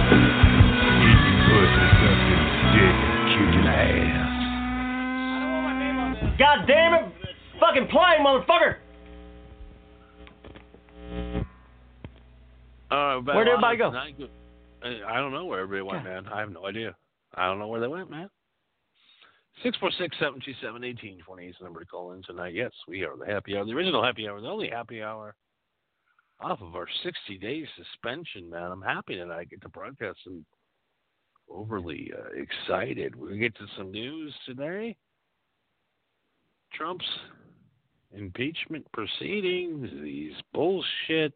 Eating 1.04 1.40
pussy, 1.52 1.86
sucking 2.00 2.44
dick, 2.72 2.96
and 2.96 3.28
kicking 3.36 3.68
ass. 3.68 4.32
God 6.40 6.66
damn 6.68 6.94
it! 6.94 7.12
Fucking 7.60 7.88
play, 7.88 8.18
motherfucker! 8.20 8.80
Uh, 12.92 13.20
where 13.22 13.44
did 13.44 13.52
everybody 13.52 13.78
go? 13.78 13.88
honest, 13.88 14.18
not 14.18 14.18
good. 14.18 14.30
I 14.84 15.16
I 15.16 15.18
don't 15.18 15.32
know 15.32 15.46
where 15.46 15.62
everybody 15.62 15.82
went, 15.82 16.04
man. 16.06 16.28
I 16.28 16.40
have 16.40 16.52
no 16.52 16.66
idea. 16.66 16.96
I 17.34 17.48
don't 17.48 17.60
know 17.60 17.68
where 17.68 17.82
they 17.82 17.88
went, 17.88 18.10
man. 18.10 18.30
Six 19.64 19.78
four 19.78 19.92
six 19.98 20.16
seven 20.20 20.40
two 20.44 20.54
seven 20.62 20.84
eighteen 20.84 21.20
twenty 21.26 21.48
is 21.48 21.56
the 21.60 21.66
number 21.66 21.80
to 21.80 21.86
call 21.86 22.12
in 22.14 22.22
tonight. 22.24 22.54
Yes, 22.54 22.72
we 22.88 23.04
are 23.04 23.18
the 23.18 23.26
happy 23.26 23.58
hour, 23.58 23.66
the 23.66 23.74
original 23.74 24.04
happy 24.04 24.28
hour, 24.28 24.40
the 24.40 24.48
only 24.48 24.70
happy 24.70 25.02
hour 25.02 25.36
off 26.40 26.62
of 26.62 26.76
our 26.76 26.88
sixty 27.04 27.38
day 27.38 27.66
suspension, 27.78 28.50
man. 28.50 28.72
I'm 28.72 28.82
happy 28.82 29.18
that 29.18 29.32
I 29.32 29.46
get 29.46 29.62
to 29.62 29.70
broadcast 29.70 30.20
and 30.26 30.46
overly 31.50 32.12
uh, 32.18 32.42
excited. 32.42 33.16
We 33.16 33.38
get 33.38 33.56
to 33.56 33.66
some 33.78 33.92
news 33.92 34.34
today. 34.46 34.96
Trump's 36.74 37.06
impeachment 38.14 38.86
proceedings, 38.92 39.90
these 40.02 40.34
bullshit. 40.54 41.34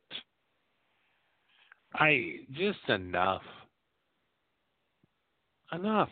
I 1.93 2.37
just 2.53 2.79
enough. 2.87 3.41
Enough. 5.71 6.09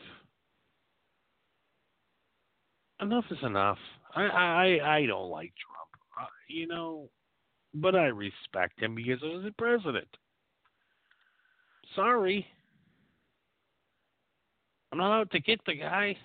Enough 3.02 3.26
is 3.32 3.38
enough. 3.44 3.78
I 4.16 4.24
I 4.24 4.96
I 4.98 5.06
don't 5.06 5.30
like 5.30 5.54
Trump, 5.62 5.90
uh, 6.20 6.26
you 6.48 6.68
know, 6.68 7.10
but 7.82 7.96
I 7.96 8.08
respect 8.08 8.82
him 8.82 8.96
because 8.96 9.20
he 9.22 9.28
was 9.28 9.44
the 9.44 9.52
president. 9.52 10.08
Sorry, 11.96 12.46
I'm 14.92 14.98
not 14.98 15.20
out 15.20 15.32
to 15.32 15.40
get 15.40 15.60
the 15.66 15.76
guy. 15.76 16.16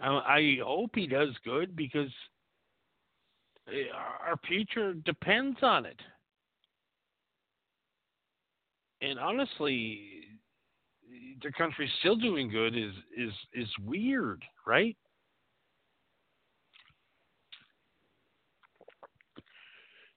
I, 0.00 0.08
I 0.08 0.56
hope 0.64 0.90
he 0.94 1.06
does 1.06 1.30
good 1.44 1.74
because 1.76 2.10
eh, 3.68 3.84
our 3.94 4.36
future 4.46 4.94
depends 4.94 5.58
on 5.62 5.86
it. 5.86 6.00
And 9.02 9.18
honestly, 9.18 10.00
the 11.42 11.52
country's 11.52 11.90
still 12.00 12.16
doing 12.16 12.48
good 12.50 12.76
is 12.76 12.92
is 13.16 13.32
is 13.52 13.68
weird, 13.84 14.42
right? 14.66 14.96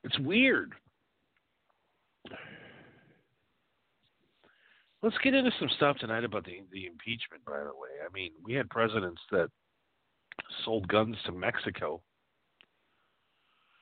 It's 0.04 0.20
weird. 0.20 0.74
Let's 5.02 5.18
get 5.24 5.34
into 5.34 5.52
some 5.60 5.70
stuff 5.78 5.98
tonight 5.98 6.24
about 6.24 6.46
the 6.46 6.62
the 6.72 6.86
impeachment. 6.86 7.46
By 7.46 7.60
the 7.60 7.66
way, 7.66 7.90
I 8.06 8.12
mean 8.14 8.32
we 8.44 8.54
had 8.54 8.70
presidents 8.70 9.22
that 9.32 9.50
sold 10.66 10.88
guns 10.88 11.16
to 11.26 11.32
Mexico. 11.32 12.02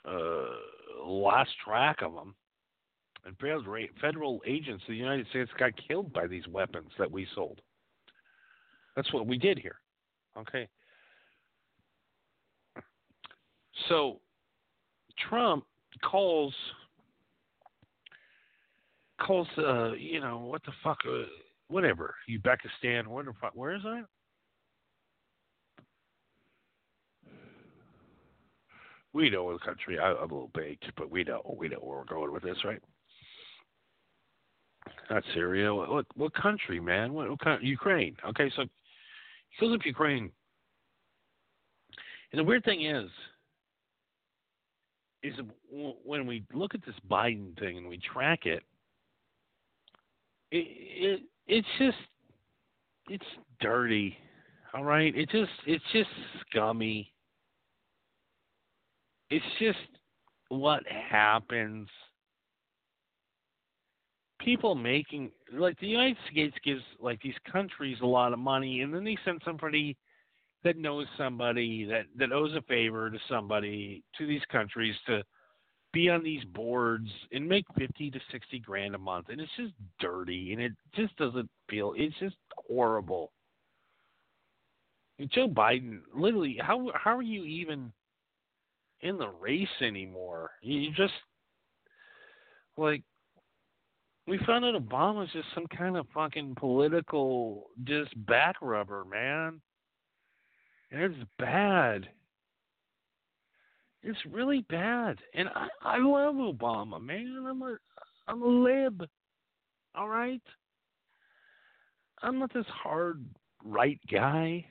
Uh, 0.07 0.45
lost 1.03 1.49
track 1.65 2.01
of 2.01 2.13
them, 2.13 2.35
and 3.25 3.35
federal 3.39 3.87
federal 3.99 4.41
agents 4.45 4.83
of 4.83 4.89
the 4.89 4.95
United 4.95 5.27
States 5.29 5.49
got 5.57 5.71
killed 5.87 6.13
by 6.13 6.27
these 6.27 6.47
weapons 6.47 6.91
that 6.99 7.11
we 7.11 7.27
sold. 7.33 7.61
That's 8.95 9.11
what 9.11 9.27
we 9.27 9.37
did 9.37 9.59
here. 9.59 9.79
Okay. 10.37 10.67
So 13.89 14.19
Trump 15.29 15.65
calls 15.97 16.53
calls 19.21 19.47
uh 19.57 19.93
you 19.93 20.19
know 20.19 20.39
what 20.39 20.63
the 20.65 20.71
fuck 20.83 20.99
uh, 21.07 21.23
whatever 21.69 22.15
Uzbekistan 22.29 23.07
where 23.07 23.23
the 23.23 23.33
fuck 23.41 23.53
where 23.55 23.75
is 23.75 23.83
that 23.83 24.05
we 29.17 29.31
know 29.31 29.51
the 29.51 29.59
country. 29.59 29.97
I, 29.97 30.11
I'm 30.11 30.17
a 30.17 30.33
little 30.33 30.51
baked, 30.53 30.85
but 30.95 31.09
we 31.09 31.23
know 31.23 31.41
we 31.57 31.67
know 31.67 31.79
where 31.81 31.97
we're 31.97 32.05
going 32.05 32.31
with 32.31 32.43
this, 32.43 32.57
right? 32.63 32.81
Not 35.09 35.23
Syria. 35.33 35.73
What 35.73 35.89
what, 35.89 36.05
what 36.15 36.33
country, 36.35 36.79
man? 36.79 37.13
What, 37.13 37.29
what 37.29 37.39
kind, 37.39 37.63
Ukraine? 37.63 38.15
Okay, 38.29 38.51
so 38.55 38.63
he 39.49 39.65
goes 39.65 39.75
up 39.75 39.85
Ukraine, 39.85 40.31
and 42.31 42.39
the 42.39 42.43
weird 42.43 42.63
thing 42.63 42.85
is, 42.85 43.09
is 45.27 45.39
when 46.05 46.25
we 46.25 46.43
look 46.53 46.75
at 46.75 46.85
this 46.85 46.95
Biden 47.09 47.57
thing 47.59 47.77
and 47.77 47.87
we 47.87 47.99
track 47.99 48.45
it, 48.45 48.63
it, 50.51 50.65
it 50.67 51.21
it's 51.47 51.67
just 51.79 51.97
it's 53.09 53.25
dirty. 53.59 54.17
All 54.73 54.83
right, 54.83 55.15
it 55.15 55.29
just 55.29 55.51
it's 55.65 55.83
just 55.93 56.09
scummy. 56.41 57.11
It's 59.29 59.45
just 59.59 59.77
what 60.49 60.83
happens. 60.87 61.87
People 64.39 64.75
making 64.75 65.31
like 65.53 65.79
the 65.79 65.87
United 65.87 66.17
States 66.31 66.55
gives 66.63 66.83
like 66.99 67.21
these 67.21 67.33
countries 67.51 67.97
a 68.01 68.05
lot 68.05 68.33
of 68.33 68.39
money, 68.39 68.81
and 68.81 68.93
then 68.93 69.03
they 69.03 69.17
send 69.25 69.41
somebody 69.43 69.97
that 70.67 70.77
knows 70.77 71.07
somebody 71.17 71.85
that 71.85 72.07
that 72.17 72.33
owes 72.33 72.53
a 72.53 72.61
favor 72.63 73.09
to 73.09 73.17
somebody 73.29 74.03
to 74.17 74.27
these 74.27 74.41
countries 74.51 74.95
to 75.05 75.23
be 75.93 76.09
on 76.09 76.21
these 76.21 76.43
boards 76.43 77.09
and 77.31 77.47
make 77.47 77.63
50 77.77 78.11
to 78.11 78.19
60 78.33 78.59
grand 78.59 78.93
a 78.93 78.97
month. 78.97 79.27
And 79.29 79.39
it's 79.39 79.51
just 79.55 79.71
dirty 80.01 80.51
and 80.51 80.61
it 80.61 80.73
just 80.93 81.15
doesn't 81.15 81.49
feel 81.69 81.93
it's 81.95 82.19
just 82.19 82.35
horrible. 82.67 83.31
Joe 85.31 85.47
Biden 85.47 86.01
literally 86.13 86.59
how 86.59 86.91
how 86.93 87.15
are 87.15 87.23
you 87.23 87.45
even 87.45 87.93
in 88.99 89.17
the 89.17 89.29
race 89.29 89.67
anymore? 89.81 90.51
You 90.61 90.91
just 90.91 91.13
like 92.75 93.03
we 94.27 94.37
found 94.39 94.65
out 94.65 94.75
Obama's 94.75 95.31
just 95.31 95.47
some 95.55 95.67
kind 95.67 95.95
of 95.95 96.07
fucking 96.13 96.55
political 96.59 97.67
just 97.85 98.13
back 98.25 98.57
rubber 98.61 99.05
man 99.05 99.61
and 100.91 101.01
it's 101.01 101.29
bad 101.37 102.07
it's 104.07 104.19
really 104.31 104.65
bad. 104.69 105.17
And 105.33 105.49
I, 105.49 105.67
I 105.83 105.97
love 105.97 106.35
Obama, 106.35 107.01
man. 107.01 107.45
I'm 107.47 107.61
a 107.61 107.77
I'm 108.27 108.41
a 108.41 108.47
lib. 108.47 109.05
All 109.95 110.07
right? 110.07 110.41
I'm 112.21 112.39
not 112.39 112.53
this 112.53 112.65
hard 112.69 113.23
right 113.63 113.99
guy. 114.11 114.65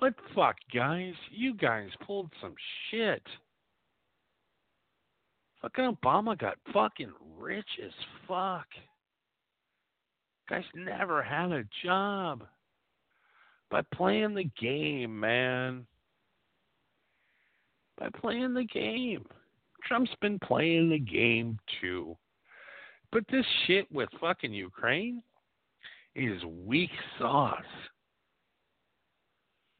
But 0.00 0.14
fuck 0.34 0.56
guys, 0.74 1.12
you 1.30 1.54
guys 1.54 1.88
pulled 2.06 2.32
some 2.40 2.54
shit. 2.90 3.22
Fucking 5.62 5.94
Obama 6.02 6.38
got 6.38 6.56
fucking 6.72 7.12
rich 7.38 7.68
as 7.84 7.92
fuck. 8.26 8.66
Guys 10.48 10.64
never 10.74 11.22
had 11.22 11.52
a 11.52 11.64
job. 11.84 12.44
By 13.70 13.82
playing 13.94 14.34
the 14.34 14.50
game, 14.60 15.18
man 15.20 15.86
by 18.00 18.08
playing 18.18 18.54
the 18.54 18.64
game. 18.64 19.24
Trump's 19.84 20.10
been 20.20 20.38
playing 20.38 20.88
the 20.88 20.98
game 20.98 21.58
too. 21.80 22.16
But 23.12 23.24
this 23.30 23.44
shit 23.66 23.90
with 23.92 24.08
fucking 24.20 24.52
Ukraine 24.52 25.22
is 26.14 26.42
weak 26.44 26.90
sauce. 27.18 27.58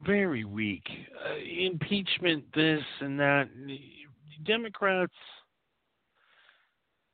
Very 0.05 0.45
weak. 0.45 0.83
Uh, 1.25 1.35
impeachment, 1.37 2.43
this 2.55 2.81
and 3.01 3.19
that. 3.19 3.49
Democrats, 4.45 5.13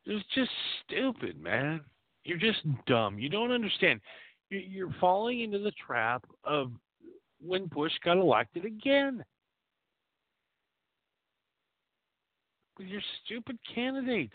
it's 0.06 0.26
just 0.34 0.52
stupid, 0.86 1.42
man. 1.42 1.82
You're 2.24 2.38
just 2.38 2.60
dumb. 2.86 3.20
You 3.20 3.28
don't 3.28 3.52
understand. 3.52 4.00
You're 4.50 4.96
falling 5.00 5.42
into 5.42 5.60
the 5.60 5.74
trap 5.86 6.24
of 6.44 6.72
when 7.40 7.68
Bush 7.68 7.92
got 8.04 8.18
elected 8.18 8.66
again. 8.66 9.24
with 12.78 12.88
your 12.88 13.02
stupid 13.24 13.58
candidates. 13.74 14.34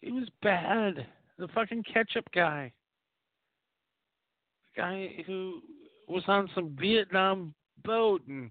He 0.00 0.12
was 0.12 0.28
bad. 0.42 1.06
The 1.38 1.48
fucking 1.48 1.84
ketchup 1.92 2.24
guy. 2.34 2.72
The 4.74 4.80
guy 4.80 5.24
who 5.26 5.60
was 6.06 6.22
on 6.28 6.48
some 6.54 6.76
Vietnam 6.80 7.54
boat 7.84 8.22
and 8.28 8.50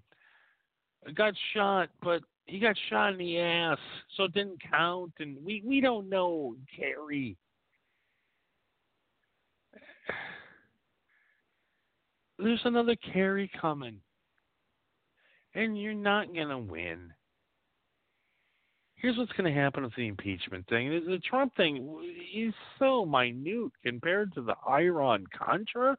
got 1.14 1.34
shot, 1.54 1.88
but 2.02 2.22
he 2.46 2.58
got 2.58 2.76
shot 2.88 3.12
in 3.12 3.18
the 3.18 3.40
ass, 3.40 3.78
so 4.16 4.24
it 4.24 4.34
didn't 4.34 4.60
count. 4.70 5.12
And 5.18 5.36
we 5.44 5.62
we 5.64 5.80
don't 5.80 6.08
know 6.08 6.54
Kerry. 6.76 7.36
There's 12.38 12.60
another 12.64 12.96
carry 13.12 13.50
coming 13.60 14.00
and 15.54 15.80
you're 15.80 15.94
not 15.94 16.32
going 16.32 16.48
to 16.48 16.58
win. 16.58 17.12
Here's 18.96 19.16
what's 19.16 19.32
going 19.32 19.52
to 19.52 19.60
happen 19.60 19.84
with 19.84 19.94
the 19.96 20.08
impeachment 20.08 20.66
thing. 20.68 20.90
The 20.90 21.20
Trump 21.28 21.54
thing 21.56 21.98
is 22.34 22.54
so 22.78 23.04
minute 23.04 23.72
compared 23.84 24.34
to 24.34 24.42
the 24.42 24.54
Iran 24.68 25.24
Contra. 25.36 25.96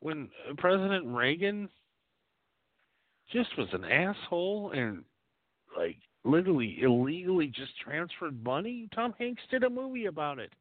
When 0.00 0.28
President 0.56 1.06
Reagan 1.06 1.68
just 3.32 3.56
was 3.56 3.68
an 3.72 3.84
asshole 3.84 4.72
and 4.74 5.04
like 5.76 5.98
literally 6.24 6.78
illegally 6.82 7.46
just 7.46 7.72
transferred 7.78 8.42
money, 8.42 8.88
Tom 8.92 9.14
Hanks 9.18 9.42
did 9.50 9.62
a 9.62 9.70
movie 9.70 10.06
about 10.06 10.40
it. 10.40 10.52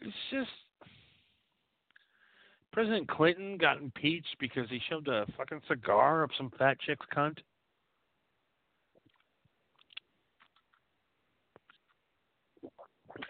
It's 0.00 0.14
just 0.30 0.50
President 2.72 3.08
Clinton 3.08 3.56
got 3.56 3.78
impeached 3.78 4.36
because 4.38 4.68
he 4.68 4.80
shoved 4.88 5.08
a 5.08 5.26
fucking 5.36 5.62
cigar 5.66 6.22
up 6.22 6.30
some 6.36 6.52
fat 6.58 6.78
chick's 6.80 7.06
cunt. 7.16 7.38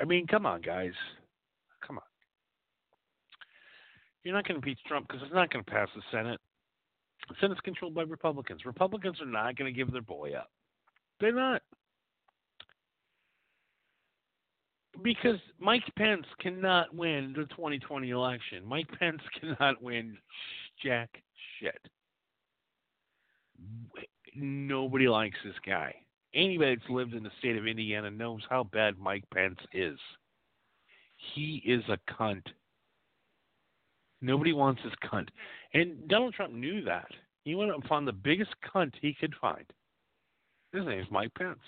I 0.00 0.05
mean, 0.05 0.26
come 0.26 0.46
on, 0.46 0.62
guys. 0.62 0.92
Come 1.87 1.98
on. 1.98 2.05
You're 4.24 4.35
not 4.35 4.48
going 4.48 4.61
to 4.61 4.66
impeach 4.66 4.83
Trump 4.88 5.07
because 5.07 5.22
it's 5.22 5.33
not 5.33 5.50
going 5.52 5.64
to 5.64 5.70
pass 5.70 5.88
the 5.94 6.02
Senate. 6.11 6.40
The 7.29 7.37
Senate's 7.40 7.61
controlled 7.61 7.94
by 7.94 8.02
Republicans. 8.02 8.64
Republicans 8.66 9.20
are 9.20 9.26
not 9.26 9.57
going 9.57 9.72
to 9.72 9.76
give 9.76 9.92
their 9.92 10.02
boy 10.02 10.33
up. 10.33 10.50
They're 11.20 11.33
not. 11.33 11.62
Because 15.02 15.38
Mike 15.59 15.85
Pence 15.96 16.26
cannot 16.40 16.94
win 16.94 17.35
the 17.37 17.44
2020 17.46 18.11
election. 18.11 18.64
Mike 18.66 18.88
Pence 18.98 19.20
cannot 19.40 19.82
win 19.82 20.16
jack 20.82 21.11
shit. 21.59 21.80
Nobody 24.35 25.09
likes 25.09 25.38
this 25.44 25.54
guy. 25.64 25.94
Anybody 26.35 26.76
that's 26.76 26.90
lived 26.90 27.14
in 27.14 27.22
the 27.22 27.30
state 27.38 27.56
of 27.56 27.66
Indiana 27.66 28.11
knows 28.11 28.42
how 28.50 28.64
bad 28.64 28.98
Mike 28.98 29.24
Pence 29.32 29.59
is. 29.72 29.98
He 31.35 31.62
is 31.64 31.82
a 31.88 31.98
cunt. 32.12 32.44
Nobody 34.20 34.52
wants 34.52 34.82
this 34.85 34.92
cunt. 35.11 35.28
And 35.72 36.06
Donald 36.09 36.35
Trump 36.35 36.52
knew 36.52 36.82
that. 36.85 37.09
He 37.44 37.54
went 37.54 37.72
found 37.87 38.06
the 38.06 38.12
biggest 38.12 38.50
cunt 38.74 38.92
he 39.00 39.14
could 39.14 39.35
find. 39.40 39.64
His 40.72 40.85
name 40.85 41.00
is 41.00 41.06
Mike 41.11 41.32
Pence 41.35 41.59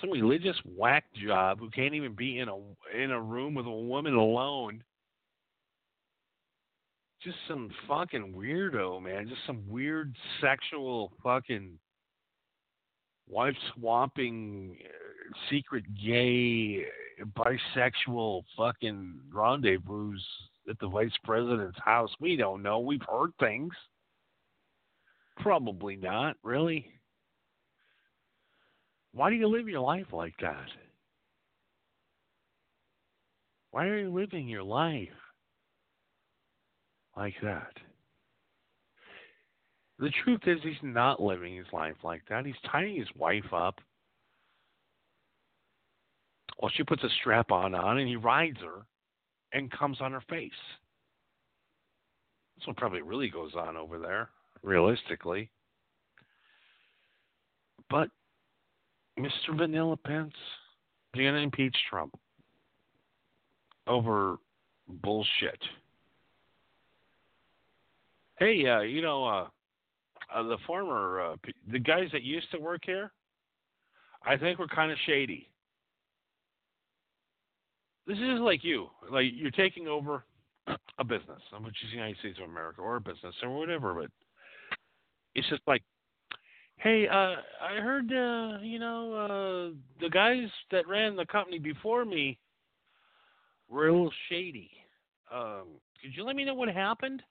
some 0.00 0.10
religious 0.10 0.56
whack 0.76 1.04
job 1.14 1.58
who 1.58 1.70
can't 1.70 1.94
even 1.94 2.14
be 2.14 2.38
in 2.38 2.48
a 2.48 2.56
in 2.96 3.10
a 3.10 3.20
room 3.20 3.54
with 3.54 3.66
a 3.66 3.70
woman 3.70 4.14
alone. 4.14 4.82
Just 7.22 7.38
some 7.48 7.70
fucking 7.88 8.34
weirdo, 8.36 9.02
man. 9.02 9.28
Just 9.28 9.40
some 9.46 9.62
weird 9.68 10.14
sexual 10.40 11.12
fucking 11.22 11.78
wife 13.28 13.56
swapping, 13.74 14.76
uh, 14.84 15.36
secret 15.50 15.84
gay, 15.94 16.84
bisexual 17.36 18.42
fucking 18.56 19.18
rendezvous 19.32 20.12
at 20.68 20.78
the 20.78 20.88
vice 20.88 21.10
president's 21.24 21.78
house. 21.84 22.10
We 22.20 22.36
don't 22.36 22.62
know. 22.62 22.78
We've 22.80 23.02
heard 23.08 23.30
things. 23.40 23.72
Probably 25.38 25.96
not, 25.96 26.36
really. 26.42 26.95
Why 29.16 29.30
do 29.30 29.36
you 29.36 29.48
live 29.48 29.66
your 29.66 29.80
life 29.80 30.12
like 30.12 30.34
that? 30.42 30.68
Why 33.70 33.86
are 33.86 33.98
you 33.98 34.12
living 34.12 34.46
your 34.46 34.62
life 34.62 35.08
like 37.16 37.32
that? 37.42 37.72
The 39.98 40.10
truth 40.22 40.42
is, 40.46 40.58
he's 40.62 40.74
not 40.82 41.22
living 41.22 41.56
his 41.56 41.66
life 41.72 41.96
like 42.04 42.24
that. 42.28 42.44
He's 42.44 42.54
tying 42.70 42.96
his 42.96 43.08
wife 43.16 43.54
up. 43.54 43.80
Well, 46.60 46.70
she 46.76 46.82
puts 46.82 47.02
a 47.02 47.08
strap 47.20 47.50
on 47.50 47.74
on 47.74 47.96
and 47.96 48.08
he 48.08 48.16
rides 48.16 48.58
her. 48.60 48.84
and 49.54 49.70
comes 49.70 50.02
on 50.02 50.12
her 50.12 50.22
face. 50.28 50.50
That's 52.56 52.66
what 52.66 52.76
probably 52.76 53.00
really 53.00 53.30
goes 53.30 53.54
on 53.54 53.78
over 53.78 53.98
there, 53.98 54.28
realistically. 54.62 55.50
But 57.88 58.10
Mr. 59.18 59.56
Vanilla 59.56 59.96
Pence, 59.96 60.34
you're 61.14 61.30
going 61.30 61.34
to 61.34 61.42
impeach 61.42 61.76
Trump 61.88 62.14
over 63.86 64.36
bullshit. 64.88 65.60
Hey, 68.38 68.66
uh, 68.66 68.80
you 68.80 69.00
know, 69.00 69.24
uh, 69.24 69.46
uh, 70.34 70.42
the 70.42 70.58
former, 70.66 71.20
uh, 71.20 71.36
the 71.70 71.78
guys 71.78 72.08
that 72.12 72.22
used 72.22 72.50
to 72.50 72.58
work 72.58 72.82
here, 72.84 73.12
I 74.24 74.36
think 74.36 74.58
we're 74.58 74.66
kind 74.66 74.92
of 74.92 74.98
shady. 75.06 75.48
This 78.06 78.18
is 78.18 78.40
like 78.40 78.62
you, 78.62 78.88
like 79.10 79.26
you're 79.34 79.50
taking 79.50 79.88
over 79.88 80.24
a 80.98 81.04
business, 81.04 81.40
which 81.60 81.74
is 81.84 81.90
the 81.90 81.96
United 81.96 82.18
States 82.18 82.38
of 82.42 82.48
America, 82.48 82.80
or 82.80 82.96
a 82.96 83.00
business, 83.00 83.34
or 83.42 83.56
whatever. 83.56 83.94
But 83.94 84.10
it's 85.34 85.48
just 85.48 85.62
like, 85.66 85.82
hey, 86.76 87.08
uh, 87.08 87.36
I 87.62 87.80
heard, 87.80 88.12
uh, 88.12 88.58
you 88.62 88.78
know, 88.78 89.12
uh, 89.14 89.74
the 90.00 90.10
guys 90.10 90.48
that 90.70 90.86
ran 90.86 91.16
the 91.16 91.26
company 91.26 91.58
before 91.58 92.04
me 92.04 92.38
were 93.68 93.88
a 93.88 93.92
little 93.92 94.12
shady. 94.28 94.70
Um, 95.32 95.64
could 96.00 96.14
you 96.14 96.24
let 96.24 96.36
me 96.36 96.44
know 96.44 96.54
what 96.54 96.68
happened? 96.68 97.22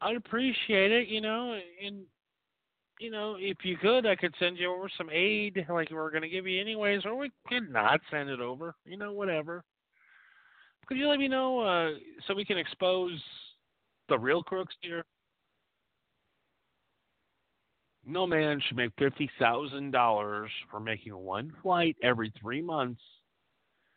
I'd 0.00 0.16
appreciate 0.16 0.92
it, 0.92 1.08
you 1.08 1.20
know, 1.20 1.58
and 1.84 2.02
you 3.00 3.10
know, 3.10 3.36
if 3.38 3.58
you 3.64 3.76
could, 3.76 4.06
I 4.06 4.14
could 4.14 4.34
send 4.38 4.56
you 4.56 4.72
over 4.72 4.88
some 4.96 5.10
aid, 5.10 5.66
like 5.68 5.90
we 5.90 5.96
are 5.96 6.10
going 6.10 6.22
to 6.22 6.28
give 6.28 6.46
you 6.46 6.60
anyways, 6.60 7.04
or 7.04 7.16
we 7.16 7.32
could 7.48 7.70
not 7.70 8.00
send 8.10 8.28
it 8.28 8.40
over, 8.40 8.74
you 8.84 8.96
know, 8.96 9.12
whatever. 9.12 9.64
Could 10.86 10.98
you 10.98 11.08
let 11.08 11.18
me 11.18 11.28
know 11.28 11.60
uh, 11.60 11.90
so 12.26 12.34
we 12.34 12.44
can 12.44 12.58
expose 12.58 13.20
the 14.08 14.18
real 14.18 14.42
crooks 14.42 14.74
here? 14.82 15.04
No 18.06 18.26
man 18.26 18.60
should 18.66 18.76
make 18.76 18.92
fifty 18.98 19.30
thousand 19.38 19.90
dollars 19.90 20.50
for 20.70 20.80
making 20.80 21.16
one 21.16 21.52
flight 21.62 21.96
every 22.02 22.32
three 22.40 22.60
months 22.60 23.00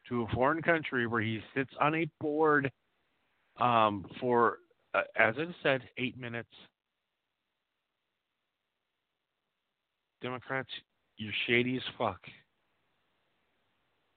to 0.08 0.24
a 0.24 0.28
foreign 0.34 0.62
country 0.62 1.08
where 1.08 1.22
he 1.22 1.42
sits 1.54 1.72
on 1.82 1.94
a 1.96 2.10
board 2.22 2.72
um, 3.60 4.06
for, 4.22 4.60
uh, 4.94 5.02
as 5.18 5.36
it 5.38 5.50
said, 5.62 5.82
eight 5.98 6.18
minutes 6.18 6.48
Democrats, 10.22 10.70
you're 11.18 11.34
shady 11.46 11.76
as 11.76 11.84
fuck. 11.98 12.20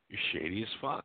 You're 0.09 0.21
shady 0.33 0.63
as 0.63 0.69
fuck. 0.81 1.05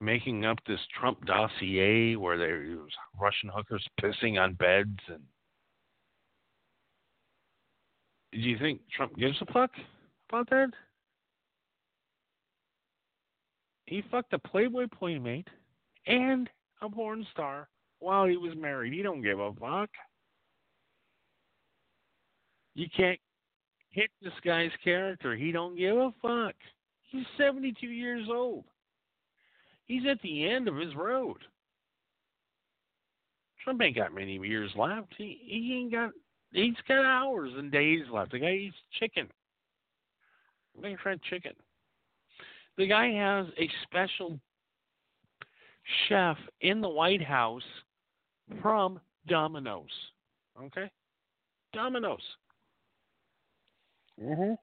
Making 0.00 0.44
up 0.44 0.58
this 0.66 0.80
Trump 0.98 1.24
dossier 1.24 2.16
where 2.16 2.36
there's 2.36 2.92
Russian 3.20 3.48
hookers 3.54 3.86
pissing 4.00 4.40
on 4.40 4.54
beds 4.54 4.98
and 5.08 5.22
do 8.34 8.40
you 8.40 8.58
think 8.58 8.80
Trump 8.96 9.16
gives 9.16 9.40
a 9.40 9.52
fuck 9.52 9.70
about 10.28 10.50
that? 10.50 10.70
He 13.86 14.02
fucked 14.10 14.32
a 14.32 14.38
Playboy 14.38 14.86
playmate 14.98 15.46
and 16.06 16.48
a 16.82 16.88
porn 16.88 17.26
star 17.32 17.68
while 18.00 18.26
he 18.26 18.36
was 18.36 18.56
married. 18.56 18.92
He 18.92 19.02
don't 19.02 19.22
give 19.22 19.38
a 19.38 19.52
fuck. 19.52 19.90
You 22.74 22.88
can't 22.96 23.20
hit 23.90 24.10
this 24.20 24.32
guy's 24.44 24.72
character. 24.82 25.36
He 25.36 25.52
don't 25.52 25.76
give 25.76 25.96
a 25.96 26.12
fuck. 26.20 26.56
He's 27.04 27.26
72 27.38 27.86
years 27.86 28.26
old. 28.28 28.64
He's 29.86 30.02
at 30.10 30.20
the 30.22 30.48
end 30.48 30.66
of 30.66 30.76
his 30.76 30.94
road. 30.96 31.36
Trump 33.62 33.80
ain't 33.80 33.96
got 33.96 34.14
many 34.14 34.36
years 34.38 34.70
left. 34.76 35.14
He 35.16 35.40
he 35.44 35.74
ain't 35.74 35.92
got 35.92 36.10
he's 36.54 36.74
got 36.88 37.04
hours 37.04 37.50
and 37.56 37.70
days 37.70 38.04
left. 38.12 38.32
The 38.32 38.38
guy 38.38 38.52
eats 38.52 38.76
chicken. 38.98 39.28
Make 40.80 40.98
fried 41.00 41.20
chicken. 41.22 41.52
The 42.76 42.86
guy 42.86 43.12
has 43.12 43.46
a 43.58 43.68
special 43.84 44.38
chef 46.08 46.36
in 46.60 46.80
the 46.80 46.88
White 46.88 47.22
House 47.22 47.62
from 48.62 49.00
Domino's. 49.28 49.84
Okay? 50.60 50.90
Domino's. 51.72 52.22
Mm-hmm. 54.22 54.54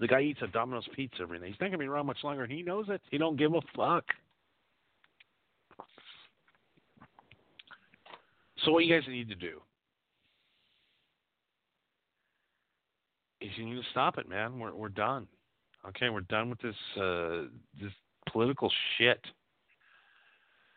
The 0.00 0.08
guy 0.08 0.20
eats 0.20 0.40
a 0.42 0.46
Domino's 0.48 0.86
pizza 0.94 1.22
every 1.22 1.38
day. 1.38 1.46
He's 1.46 1.56
not 1.60 1.68
gonna 1.68 1.78
be 1.78 1.86
around 1.86 2.06
much 2.06 2.22
longer, 2.22 2.42
and 2.42 2.52
he 2.52 2.62
knows 2.62 2.86
it. 2.88 3.00
He 3.10 3.18
don't 3.18 3.36
give 3.36 3.54
a 3.54 3.60
fuck. 3.74 4.04
So 8.66 8.72
what 8.72 8.84
you 8.84 8.92
guys 8.92 9.08
need 9.08 9.28
to 9.28 9.36
do 9.36 9.60
is 13.40 13.50
you 13.56 13.64
need 13.64 13.76
to 13.76 13.88
stop 13.92 14.18
it, 14.18 14.28
man. 14.28 14.58
We're 14.58 14.74
we're 14.74 14.88
done. 14.88 15.28
Okay, 15.88 16.08
we're 16.08 16.22
done 16.22 16.50
with 16.50 16.60
this 16.60 16.74
uh, 17.00 17.42
this 17.80 17.92
political 18.32 18.68
shit 18.98 19.24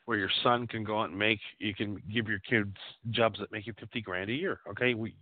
where 0.06 0.19
your 0.19 0.30
son 0.43 0.67
can 0.67 0.84
go 0.84 1.02
out 1.02 1.10
and 1.10 1.17
make 1.17 1.39
you 1.58 1.73
can 1.73 1.99
give 2.13 2.28
your 2.28 2.38
kids 2.47 2.75
jobs 3.10 3.39
that 3.39 3.52
make 3.52 3.65
you 3.65 3.73
fifty 3.80 4.02
grand 4.02 4.30
a 4.30 4.34
year. 4.34 4.60
Okay, 4.69 4.93
we 4.93 5.15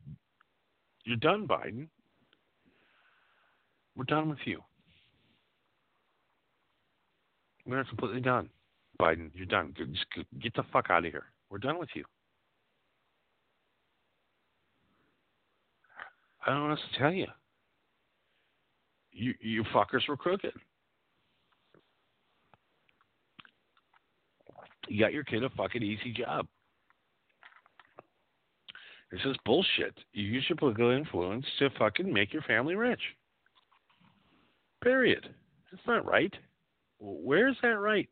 you're 1.06 1.16
done, 1.16 1.48
Biden. 1.48 1.88
We're 3.96 4.04
done 4.04 4.28
with 4.28 4.40
you. 4.44 4.62
We're 7.66 7.86
completely 7.86 8.20
done. 8.20 8.50
Biden, 9.00 9.32
you're 9.34 9.46
done. 9.46 9.74
Just 9.78 10.06
get 10.42 10.54
the 10.54 10.64
fuck 10.74 10.88
out 10.90 11.06
of 11.06 11.12
here. 11.14 11.28
We're 11.50 11.60
done 11.60 11.80
with 11.80 11.90
you. 11.94 12.04
I 16.48 16.52
don't 16.52 16.70
what 16.70 16.80
to 16.80 17.00
tell 17.00 17.12
you. 17.12 17.28
You 19.12 19.34
you 19.42 19.64
fuckers 19.76 20.08
were 20.08 20.16
crooked. 20.16 20.54
You 24.88 25.00
got 25.00 25.12
your 25.12 25.26
kid 25.26 25.44
a 25.44 25.50
fucking 25.50 25.84
easy 25.84 26.14
job. 26.14 26.48
This 29.12 29.22
is 29.26 29.36
bullshit. 29.46 29.98
You 30.14 30.24
use 30.24 30.46
your 30.48 30.58
political 30.58 30.92
influence 30.92 31.46
to 31.60 31.70
fucking 31.78 32.12
make 32.12 32.32
your 32.32 32.42
family 32.44 32.76
rich. 32.76 33.02
Period. 34.82 35.28
That's 35.72 35.86
not 35.88 36.06
right. 36.06 36.34
Where 37.00 37.50
is 37.50 37.56
that 37.62 37.80
right? 37.80 38.10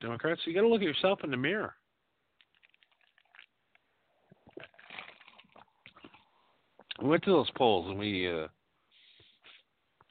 Democrats, 0.00 0.40
you 0.44 0.54
got 0.54 0.62
to 0.62 0.68
look 0.68 0.82
at 0.82 0.86
yourself 0.88 1.20
in 1.22 1.30
the 1.30 1.36
mirror. 1.36 1.74
We 7.02 7.08
went 7.08 7.24
to 7.24 7.32
those 7.32 7.50
polls 7.56 7.86
and 7.88 7.98
we 7.98 8.30
uh, 8.30 8.46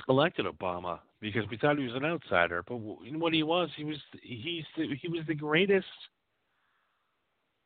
elected 0.10 0.46
Obama 0.46 1.00
because 1.22 1.44
we 1.50 1.56
thought 1.56 1.78
he 1.78 1.86
was 1.86 1.96
an 1.96 2.04
outsider. 2.04 2.64
But 2.68 2.78
what 2.78 3.34
he 3.34 3.44
was, 3.44 3.70
he 3.78 3.86
was 3.86 3.96
he's 4.22 4.66
the, 4.76 4.88
he 5.02 5.08
was 5.08 5.22
the 5.26 5.34
greatest 5.34 5.88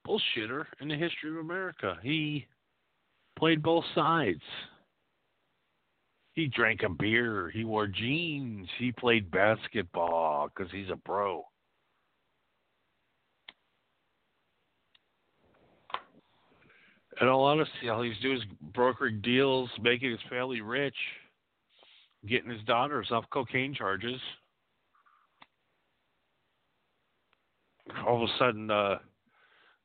bullshitter 0.08 0.66
in 0.80 0.88
the 0.88 0.96
history 0.96 1.32
of 1.32 1.38
America. 1.38 1.98
He 2.04 2.46
played 3.36 3.64
both 3.64 3.84
sides. 3.96 4.44
He 6.34 6.46
drank 6.48 6.84
a 6.84 6.90
beer. 6.90 7.50
He 7.50 7.64
wore 7.64 7.88
jeans. 7.88 8.68
He 8.78 8.92
played 8.92 9.32
basketball 9.32 10.50
because 10.50 10.72
he's 10.72 10.92
a 10.92 10.98
bro. 10.98 11.44
And 17.20 17.30
all 17.30 17.46
honesty, 17.46 17.90
all 17.90 18.02
he's 18.02 18.18
doing 18.22 18.38
is 18.38 18.44
brokering 18.74 19.22
deals, 19.22 19.70
making 19.82 20.12
his 20.12 20.20
family 20.30 20.62
rich, 20.62 20.96
getting 22.28 22.50
his 22.50 22.64
daughters 22.64 23.08
off 23.12 23.24
cocaine 23.32 23.74
charges. 23.74 24.20
All 28.06 28.22
of 28.22 28.30
a 28.30 28.34
sudden, 28.38 28.70
uh, 28.70 28.98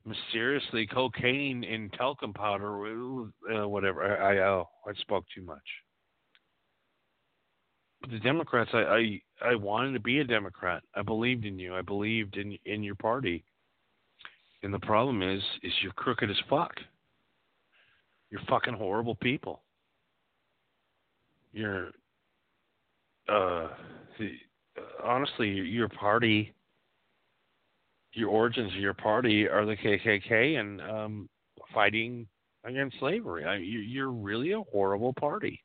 mysteriously 0.05 0.87
cocaine 0.87 1.63
in 1.63 1.91
talcum 1.91 2.33
powder, 2.33 3.27
uh, 3.55 3.69
whatever. 3.69 4.03
I, 4.03 4.35
I 4.35 4.49
oh, 4.49 4.69
I 4.87 4.93
spoke 5.01 5.25
too 5.35 5.43
much. 5.43 5.59
But 8.01 8.11
the 8.11 8.19
Democrats, 8.19 8.71
I, 8.73 8.79
I 8.79 9.51
I 9.51 9.55
wanted 9.55 9.93
to 9.93 10.01
be 10.01 10.19
a 10.21 10.25
Democrat. 10.25 10.83
I 10.97 11.03
believed 11.03 11.45
in 11.45 11.59
you. 11.59 11.77
I 11.77 11.83
believed 11.83 12.37
in 12.37 12.57
in 12.65 12.83
your 12.83 12.95
party. 12.95 13.45
And 14.63 14.75
the 14.75 14.79
problem 14.81 15.23
is, 15.23 15.43
is 15.63 15.73
you're 15.83 15.93
crooked 15.93 16.31
as 16.31 16.37
fuck. 16.49 16.73
You're 18.31 18.43
fucking 18.49 18.75
horrible 18.75 19.15
people. 19.17 19.63
You're, 21.53 21.91
uh, 23.29 23.69
honestly, 25.03 25.49
your 25.49 25.89
party 25.89 26.55
your 28.13 28.29
origins 28.29 28.73
of 28.73 28.81
your 28.81 28.95
party 28.95 29.49
are 29.49 29.65
the 29.65 29.77
KKK 29.77 30.59
and 30.59 30.81
um, 30.81 31.29
fighting 31.73 32.27
against 32.65 32.99
slavery. 32.99 33.45
I, 33.45 33.57
you're 33.57 34.11
really 34.11 34.53
a 34.53 34.63
horrible 34.73 35.13
party. 35.13 35.63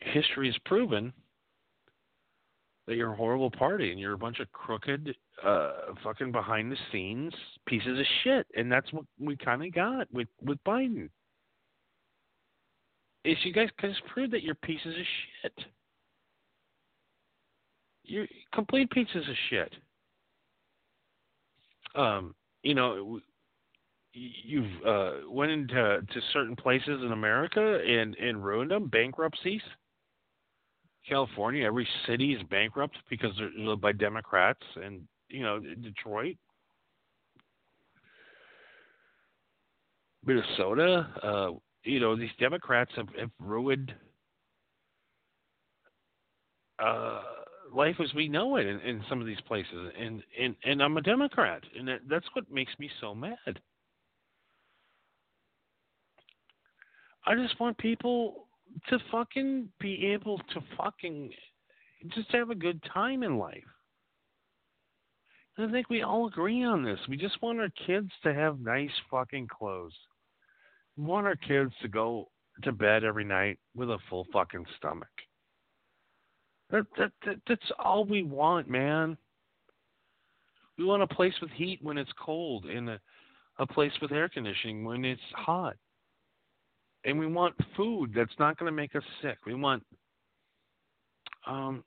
history 0.00 0.48
has 0.48 0.58
proven 0.66 1.12
that 2.86 2.96
you're 2.96 3.12
a 3.12 3.16
horrible 3.16 3.50
party 3.50 3.90
and 3.90 4.00
you're 4.00 4.12
a 4.12 4.18
bunch 4.18 4.40
of 4.40 4.50
crooked, 4.52 5.14
uh, 5.42 5.72
fucking 6.02 6.32
behind 6.32 6.70
the 6.70 6.76
scenes 6.92 7.34
pieces 7.66 7.98
of 7.98 8.06
shit, 8.22 8.46
and 8.56 8.70
that's 8.70 8.92
what 8.92 9.04
we 9.18 9.36
kind 9.36 9.64
of 9.64 9.72
got 9.72 10.12
with 10.12 10.28
with 10.42 10.58
Biden. 10.66 11.08
Is 13.24 13.36
you 13.42 13.52
guys 13.52 13.68
just 13.80 14.04
prove 14.12 14.30
that 14.32 14.42
you're 14.42 14.54
pieces 14.54 14.94
of 14.94 15.06
shit. 15.42 15.66
You're 18.04 18.26
complete 18.52 18.90
pieces 18.90 19.26
of 19.28 19.34
shit. 19.48 19.72
Um, 21.94 22.34
you 22.62 22.74
know, 22.74 23.20
you've 24.12 24.86
uh, 24.86 25.12
went 25.28 25.52
into 25.52 25.72
to 25.74 26.20
certain 26.32 26.54
places 26.54 27.02
in 27.02 27.12
America 27.12 27.80
and 27.86 28.14
and 28.16 28.44
ruined 28.44 28.70
them, 28.70 28.88
bankruptcies. 28.88 29.62
California, 31.08 31.66
every 31.66 31.86
city 32.06 32.32
is 32.32 32.42
bankrupt 32.44 32.96
because 33.10 33.30
they're 33.36 33.50
led 33.58 33.80
by 33.80 33.92
Democrats, 33.92 34.62
and 34.82 35.02
you 35.28 35.42
know 35.42 35.60
Detroit, 35.60 36.36
Minnesota. 40.24 41.08
Uh, 41.22 41.50
you 41.84 42.00
know 42.00 42.16
these 42.16 42.30
Democrats 42.38 42.90
have, 42.96 43.08
have 43.18 43.30
ruined 43.38 43.92
uh, 46.78 47.20
life 47.74 47.96
as 48.02 48.12
we 48.14 48.28
know 48.28 48.56
it 48.56 48.66
in, 48.66 48.80
in 48.80 49.02
some 49.08 49.20
of 49.20 49.26
these 49.26 49.40
places, 49.46 49.92
and 49.98 50.22
and 50.40 50.54
and 50.64 50.82
I'm 50.82 50.96
a 50.96 51.02
Democrat, 51.02 51.62
and 51.78 51.88
that, 51.88 52.00
that's 52.08 52.26
what 52.34 52.50
makes 52.50 52.72
me 52.78 52.90
so 53.00 53.14
mad. 53.14 53.60
I 57.26 57.34
just 57.34 57.58
want 57.58 57.78
people 57.78 58.48
to 58.88 58.98
fucking 59.10 59.68
be 59.80 60.06
able 60.06 60.38
to 60.38 60.60
fucking 60.76 61.30
just 62.14 62.30
have 62.32 62.50
a 62.50 62.54
good 62.54 62.82
time 62.92 63.22
in 63.22 63.38
life. 63.38 63.62
I 65.56 65.70
think 65.70 65.88
we 65.88 66.02
all 66.02 66.26
agree 66.26 66.64
on 66.64 66.82
this. 66.82 66.98
We 67.08 67.16
just 67.16 67.40
want 67.40 67.60
our 67.60 67.68
kids 67.86 68.10
to 68.24 68.34
have 68.34 68.60
nice 68.60 68.90
fucking 69.10 69.48
clothes. 69.48 69.94
We 70.96 71.04
want 71.04 71.26
our 71.26 71.36
kids 71.36 71.72
to 71.82 71.88
go 71.88 72.28
to 72.62 72.72
bed 72.72 73.04
every 73.04 73.24
night 73.24 73.58
with 73.74 73.90
a 73.90 73.98
full 74.10 74.26
fucking 74.32 74.66
stomach. 74.76 75.08
That, 76.70 76.86
that, 76.98 77.12
that 77.24 77.36
that's 77.46 77.72
all 77.78 78.04
we 78.04 78.22
want, 78.22 78.68
man. 78.68 79.16
We 80.76 80.84
want 80.84 81.02
a 81.02 81.06
place 81.06 81.34
with 81.40 81.50
heat 81.52 81.78
when 81.82 81.98
it's 81.98 82.10
cold 82.18 82.64
and 82.64 82.90
a, 82.90 83.00
a 83.58 83.66
place 83.66 83.92
with 84.02 84.10
air 84.10 84.28
conditioning 84.28 84.84
when 84.84 85.04
it's 85.04 85.20
hot 85.34 85.76
and 87.04 87.18
we 87.18 87.26
want 87.26 87.54
food 87.76 88.12
that's 88.14 88.34
not 88.38 88.58
going 88.58 88.70
to 88.70 88.76
make 88.76 88.96
us 88.96 89.02
sick. 89.22 89.38
We 89.46 89.54
want 89.54 89.82
um, 91.46 91.84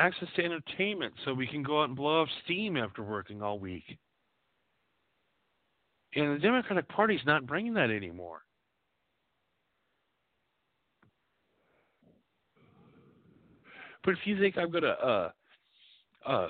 access 0.00 0.28
to 0.36 0.44
entertainment 0.44 1.12
so 1.24 1.34
we 1.34 1.46
can 1.46 1.62
go 1.62 1.82
out 1.82 1.88
and 1.88 1.96
blow 1.96 2.22
off 2.22 2.28
steam 2.44 2.76
after 2.76 3.02
working 3.02 3.42
all 3.42 3.58
week. 3.58 3.98
And 6.14 6.34
the 6.34 6.40
Democratic 6.40 6.88
Party's 6.88 7.20
not 7.24 7.46
bringing 7.46 7.74
that 7.74 7.90
anymore. 7.90 8.42
But 14.02 14.12
if 14.12 14.18
you 14.24 14.38
think 14.38 14.56
I'm 14.56 14.70
going 14.70 14.82
to 14.82 14.88
uh, 14.88 15.30
uh, 16.26 16.48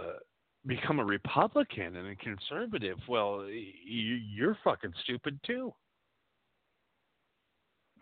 become 0.67 1.01
a 1.01 1.05
Republican 1.05 1.97
and 1.97 2.09
a 2.09 2.17
conservative, 2.17 2.99
well, 3.09 3.45
you're 3.85 4.57
fucking 4.63 4.93
stupid 5.03 5.39
too. 5.45 5.75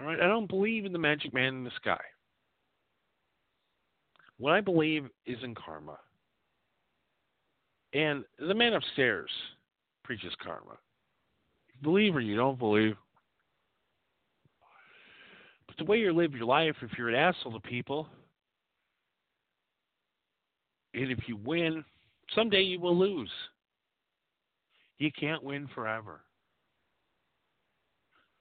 All 0.00 0.06
right, 0.06 0.20
I 0.20 0.28
don't 0.28 0.48
believe 0.48 0.84
in 0.84 0.92
the 0.92 0.98
magic 0.98 1.34
man 1.34 1.54
in 1.54 1.64
the 1.64 1.72
sky. 1.80 1.98
What 4.38 4.53
I 4.53 4.61
believe 4.61 5.09
is 5.27 5.38
in 5.42 5.55
karma. 5.55 5.98
And 7.92 8.24
the 8.38 8.55
man 8.55 8.74
upstairs 8.74 9.31
preaches 10.05 10.33
karma. 10.42 10.79
believe 11.83 12.14
or 12.14 12.20
you 12.20 12.37
don't 12.37 12.59
believe. 12.59 12.96
But 15.66 15.77
the 15.77 15.85
way 15.85 15.98
you 15.98 16.12
live 16.12 16.33
your 16.33 16.46
life, 16.46 16.77
if 16.83 16.90
you're 16.96 17.09
an 17.09 17.14
asshole 17.14 17.53
to 17.53 17.61
people, 17.61 18.09
and 20.94 21.11
if 21.11 21.20
you 21.27 21.37
win, 21.37 21.85
someday 22.35 22.62
you 22.62 22.81
will 22.81 22.96
lose. 22.96 23.31
You 24.98 25.11
can't 25.12 25.42
win 25.42 25.68
forever 25.74 26.22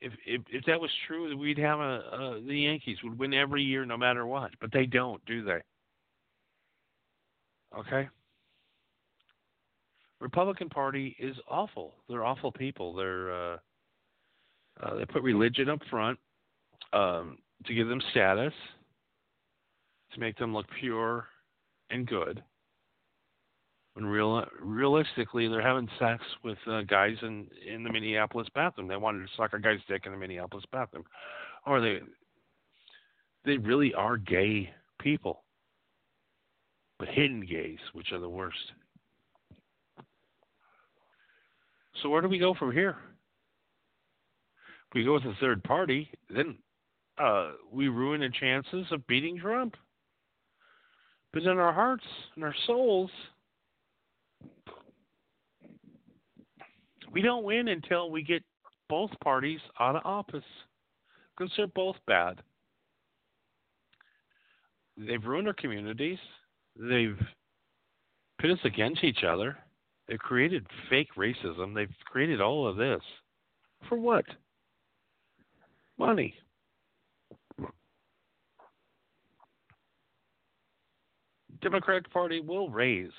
if 0.02 0.14
if 0.26 0.42
if 0.50 0.66
that 0.66 0.80
was 0.80 0.92
true, 1.08 1.36
we'd 1.38 1.58
have 1.58 1.80
a, 1.80 2.02
a 2.12 2.42
the 2.46 2.60
Yankees 2.62 2.98
would 3.04 3.18
win 3.18 3.34
every 3.34 3.64
year, 3.64 3.86
no 3.86 3.98
matter 3.98 4.26
what. 4.26 4.52
But 4.62 4.72
they 4.72 4.86
don't, 4.86 5.24
do 5.26 5.44
they? 5.44 5.62
Okay. 7.76 8.08
Republican 10.20 10.70
Party 10.70 11.16
is 11.20 11.36
awful. 11.50 11.94
They're 12.10 12.26
awful 12.26 12.52
people. 12.52 12.94
They're 12.94 13.32
uh, 13.32 13.58
uh, 14.82 14.96
they 14.96 15.06
put 15.06 15.24
religion 15.24 15.70
up 15.70 15.80
front 15.90 16.20
um, 16.94 17.38
to 17.66 17.74
give 17.74 17.88
them 17.88 18.02
status, 18.12 18.54
to 20.14 20.20
make 20.20 20.38
them 20.38 20.54
look 20.54 20.66
pure 20.80 21.28
and 21.90 22.06
good 22.06 22.44
when 23.98 24.06
real 24.06 24.46
realistically 24.62 25.48
they're 25.48 25.60
having 25.60 25.90
sex 25.98 26.24
with 26.44 26.60
uh, 26.68 26.82
guys 26.84 27.16
in 27.24 27.48
in 27.68 27.84
the 27.84 27.92
Minneapolis 27.92 28.48
bathroom. 28.54 28.88
They 28.88 28.96
wanted 28.96 29.26
to 29.26 29.34
suck 29.36 29.54
a 29.54 29.60
guy's 29.60 29.80
dick 29.88 30.04
in 30.06 30.12
the 30.12 30.18
Minneapolis 30.18 30.66
bathroom, 30.72 31.04
or 31.66 31.82
they 31.82 32.00
they 33.44 33.58
really 33.58 33.96
are 33.96 34.18
gay 34.18 34.70
people, 35.00 35.44
but 37.00 37.08
hidden 37.08 37.46
gays, 37.46 37.80
which 37.94 38.12
are 38.12 38.20
the 38.20 38.30
worst. 38.30 38.58
So 42.02 42.10
where 42.10 42.22
do 42.22 42.28
we 42.28 42.40
go 42.40 42.54
from 42.54 42.72
here? 42.72 42.98
We 44.94 45.04
go 45.04 45.14
with 45.14 45.24
a 45.24 45.36
third 45.40 45.64
party, 45.64 46.10
then 46.30 46.58
uh, 47.18 47.52
we 47.72 47.88
ruin 47.88 48.22
the 48.22 48.30
chances 48.30 48.86
of 48.92 49.06
beating 49.08 49.40
Trump. 49.40 49.76
But 51.34 51.44
in 51.44 51.58
our 51.58 51.74
hearts 51.74 52.06
and 52.36 52.44
our 52.44 52.56
souls, 52.66 53.12
we 57.12 57.22
don't 57.22 57.44
win 57.44 57.68
until 57.68 58.12
we 58.12 58.24
get 58.24 58.44
both 58.90 59.12
parties 59.24 59.60
out 59.80 59.96
of 59.96 60.06
office 60.06 60.44
because 61.36 61.52
they're 61.58 61.68
both 61.68 61.98
bad. 62.08 62.42
They've 64.98 65.24
ruined 65.24 65.48
our 65.48 65.54
communities. 65.54 66.18
They've 66.80 67.20
pit 68.40 68.52
us 68.52 68.60
against 68.64 69.04
each 69.04 69.24
other. 69.24 69.58
They've 70.08 70.20
created 70.20 70.66
fake 70.90 71.10
racism. 71.18 71.74
They've 71.74 71.90
created 72.06 72.40
all 72.42 72.68
of 72.68 72.78
this. 72.78 73.02
For 73.90 73.98
what? 73.98 74.26
Money. 75.98 76.36
Democratic 81.62 82.12
Party 82.12 82.40
will 82.40 82.70
raise 82.70 83.12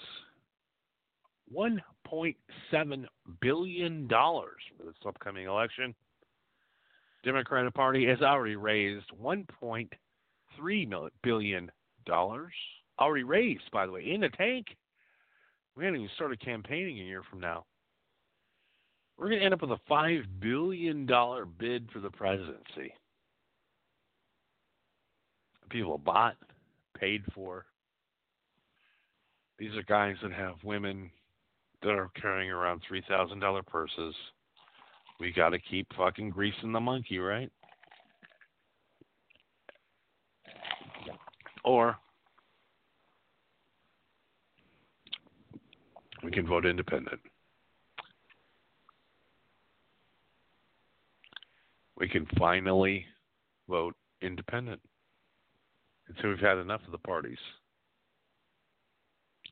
$1.7 1.55 3.05
billion 3.41 4.09
for 4.09 4.47
this 4.85 4.95
upcoming 5.07 5.47
election. 5.47 5.95
Democratic 7.25 7.75
Party 7.75 8.07
has 8.07 8.23
already 8.23 8.57
raised 8.57 9.07
$1.3 9.21 11.11
billion. 11.23 11.71
Already 12.99 13.25
raised, 13.25 13.71
by 13.73 13.87
the 13.87 13.93
way, 13.93 14.11
in 14.11 14.21
the 14.21 14.29
tank. 14.31 14.67
We 15.77 15.85
haven't 15.85 16.01
even 16.01 16.11
started 16.17 16.41
campaigning 16.41 16.99
a 16.99 17.05
year 17.05 17.23
from 17.31 17.41
now. 17.41 17.65
We're 19.17 19.29
going 19.29 19.41
to 19.41 19.45
end 19.45 19.55
up 19.55 19.63
with 19.63 19.71
a 19.73 19.81
$5 19.91 20.25
billion 20.41 21.07
bid 21.59 21.89
for 21.93 22.01
the 22.01 22.11
presidency. 22.11 22.93
People 25.71 25.99
bought, 25.99 26.37
paid 26.99 27.23
for. 27.35 27.67
These 29.59 29.75
are 29.77 29.83
guys 29.83 30.17
that 30.23 30.33
have 30.33 30.55
women 30.63 31.11
that 31.83 31.91
are 31.91 32.11
carrying 32.21 32.51
around 32.51 32.83
three 32.87 33.03
thousand 33.09 33.41
dollar 33.41 33.63
purses. 33.63 34.15
We 35.21 35.33
got 35.33 35.51
to 35.51 35.59
keep 35.59 35.87
fucking 35.97 36.31
greasing 36.31 36.73
the 36.73 36.81
monkey, 36.81 37.19
right? 37.19 37.51
Or 41.65 41.97
we 46.23 46.31
can 46.31 46.47
vote 46.47 46.67
independent. 46.67 47.21
We 51.97 52.09
can 52.09 52.27
finally 52.39 53.05
vote 53.69 53.95
independent. 54.23 54.81
And 56.07 56.17
so 56.21 56.29
we've 56.29 56.39
had 56.39 56.59
enough 56.59 56.81
of 56.87 56.93
the 56.93 56.99
parties. 56.99 57.39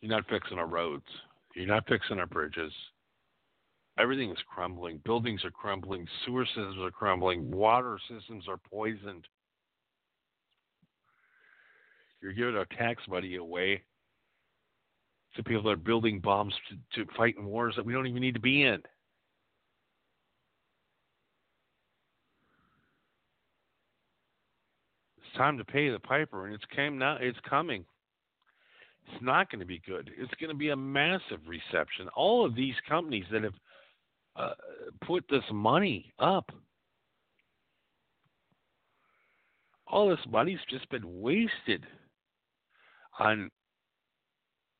You're 0.00 0.10
not 0.10 0.28
fixing 0.28 0.58
our 0.58 0.66
roads. 0.66 1.04
You're 1.54 1.66
not 1.66 1.88
fixing 1.88 2.18
our 2.18 2.26
bridges. 2.26 2.72
Everything 3.98 4.30
is 4.30 4.38
crumbling. 4.46 5.00
Buildings 5.04 5.44
are 5.44 5.50
crumbling. 5.50 6.06
Sewer 6.24 6.44
systems 6.46 6.76
are 6.80 6.90
crumbling. 6.90 7.50
Water 7.50 7.98
systems 8.08 8.44
are 8.48 8.58
poisoned. 8.70 9.26
You're 12.20 12.32
giving 12.32 12.56
our 12.56 12.66
tax 12.78 13.02
money 13.08 13.36
away 13.36 13.82
to 15.36 15.42
people 15.42 15.62
that 15.64 15.70
are 15.70 15.76
building 15.76 16.20
bombs 16.20 16.54
to, 16.94 17.04
to 17.04 17.10
fight 17.16 17.36
in 17.38 17.46
wars 17.46 17.74
that 17.76 17.84
we 17.84 17.92
don't 17.92 18.06
even 18.06 18.22
need 18.22 18.34
to 18.34 18.40
be 18.40 18.62
in. 18.62 18.80
It's 25.18 25.36
time 25.36 25.58
to 25.58 25.64
pay 25.64 25.90
the 25.90 25.98
piper, 25.98 26.46
and 26.46 26.54
it's 26.54 26.64
came 26.74 26.98
now. 26.98 27.18
It's 27.20 27.38
coming. 27.48 27.84
It's 29.06 29.22
not 29.22 29.50
going 29.50 29.60
to 29.60 29.66
be 29.66 29.80
good. 29.86 30.10
It's 30.18 30.34
going 30.40 30.50
to 30.50 30.56
be 30.56 30.70
a 30.70 30.76
massive 30.76 31.40
reception. 31.46 32.08
All 32.16 32.44
of 32.44 32.56
these 32.56 32.74
companies 32.88 33.24
that 33.30 33.44
have 33.44 33.54
uh, 34.34 34.54
put 35.06 35.24
this 35.30 35.44
money 35.52 36.12
up, 36.18 36.50
all 39.86 40.08
this 40.08 40.18
money's 40.28 40.58
just 40.68 40.88
been 40.90 41.20
wasted 41.20 41.86
on 43.18 43.50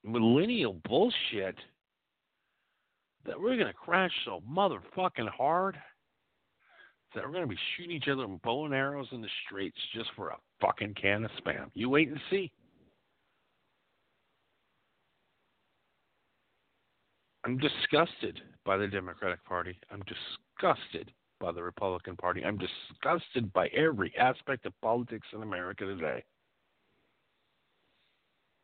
millennial 0.07 0.81
bullshit 0.89 1.57
that 3.27 3.39
we're 3.39 3.57
going 3.57 3.67
to 3.67 3.73
crash 3.73 4.13
so 4.25 4.43
motherfucking 4.49 5.29
hard 5.29 5.77
that 7.15 7.25
we're 7.25 7.33
going 7.33 7.43
to 7.43 7.49
be 7.49 7.59
shooting 7.77 7.97
each 7.97 8.09
other 8.09 8.27
with 8.27 8.41
bow 8.43 8.67
and 8.67 8.75
arrows 8.75 9.09
in 9.13 9.21
the 9.21 9.29
streets 9.47 9.79
just 9.95 10.11
for 10.15 10.29
a 10.29 10.37
fucking 10.61 10.95
can 11.01 11.25
of 11.25 11.31
spam. 11.43 11.71
You 11.75 11.89
wait 11.89 12.09
and 12.09 12.21
see. 12.31 12.53
I'm 17.45 17.59
disgusted 17.59 18.41
by 18.65 18.77
the 18.77 18.87
Democratic 18.87 19.45
Party. 19.45 19.79
I'm 19.91 20.03
disgusted 20.03 21.13
by 21.41 21.53
the 21.53 21.63
Republican 21.63 22.17
Party. 22.17 22.45
I'm 22.45 22.59
disgusted 22.59 23.53
by 23.53 23.69
every 23.69 24.13
aspect 24.19 24.67
of 24.67 24.73
politics 24.83 25.29
in 25.33 25.43
America 25.43 25.85
today. 25.85 26.25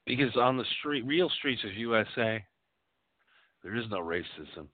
Because 0.06 0.36
on 0.36 0.56
the 0.56 0.64
street, 0.78 1.06
real 1.06 1.30
streets 1.30 1.62
of 1.64 1.74
USA, 1.74 2.44
there 3.62 3.76
is 3.76 3.84
no 3.90 3.98
racism. 3.98 4.66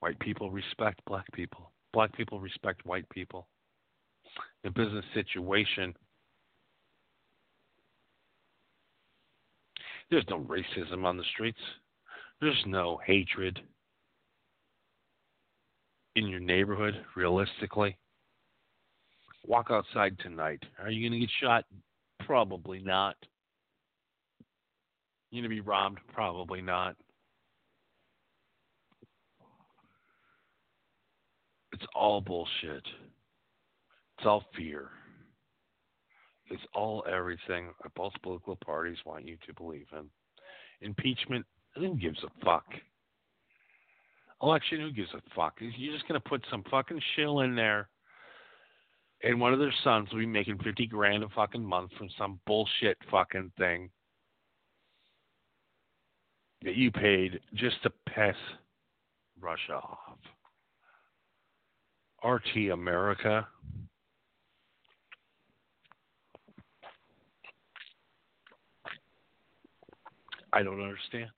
White 0.00 0.18
people 0.20 0.50
respect 0.50 1.00
black 1.06 1.26
people. 1.32 1.72
Black 1.92 2.14
people 2.16 2.40
respect 2.40 2.84
white 2.86 3.08
people. 3.10 3.46
The 4.64 4.70
business 4.70 5.04
situation, 5.14 5.94
there's 10.10 10.26
no 10.28 10.40
racism 10.40 11.04
on 11.04 11.16
the 11.16 11.24
streets. 11.32 11.58
There's 12.40 12.62
no 12.66 13.00
hatred 13.04 13.60
in 16.16 16.28
your 16.28 16.40
neighborhood, 16.40 16.94
realistically. 17.14 17.96
Walk 19.46 19.68
outside 19.70 20.18
tonight. 20.18 20.62
Are 20.82 20.90
you 20.90 21.08
going 21.08 21.20
to 21.20 21.26
get 21.26 21.30
shot? 21.40 21.64
Probably 22.26 22.80
not. 22.80 23.14
You 25.30 25.42
to 25.42 25.48
be 25.48 25.60
robbed? 25.60 26.00
Probably 26.12 26.60
not. 26.60 26.96
It's 31.72 31.84
all 31.94 32.20
bullshit. 32.20 32.82
It's 34.18 34.26
all 34.26 34.44
fear. 34.56 34.88
It's 36.50 36.62
all 36.74 37.04
everything 37.10 37.68
that 37.82 37.94
both 37.94 38.12
political 38.22 38.56
parties 38.56 38.98
want 39.04 39.26
you 39.26 39.36
to 39.46 39.54
believe 39.54 39.86
in. 39.92 40.06
Impeachment, 40.80 41.44
who 41.76 41.94
gives 41.96 42.18
a 42.24 42.44
fuck? 42.44 42.64
Election, 44.42 44.80
who 44.80 44.90
gives 44.90 45.12
a 45.14 45.20
fuck? 45.34 45.54
You're 45.60 45.92
just 45.92 46.08
to 46.20 46.28
put 46.28 46.44
some 46.50 46.64
fucking 46.70 47.00
shill 47.14 47.40
in 47.40 47.54
there, 47.54 47.88
and 49.22 49.40
one 49.40 49.52
of 49.52 49.58
their 49.58 49.74
sons 49.82 50.08
will 50.10 50.20
be 50.20 50.26
making 50.26 50.58
50 50.58 50.86
grand 50.86 51.22
a 51.22 51.28
fucking 51.30 51.64
month 51.64 51.92
from 51.98 52.08
some 52.18 52.38
bullshit 52.46 52.98
fucking 53.10 53.52
thing 53.58 53.90
that 56.62 56.76
you 56.76 56.90
paid 56.90 57.40
just 57.54 57.82
to 57.82 57.90
piss 58.08 58.36
Russia 59.40 59.74
off. 59.74 60.18
RT 62.24 62.70
America. 62.72 63.46
I 70.52 70.62
don't 70.62 70.80
understand. 70.80 71.30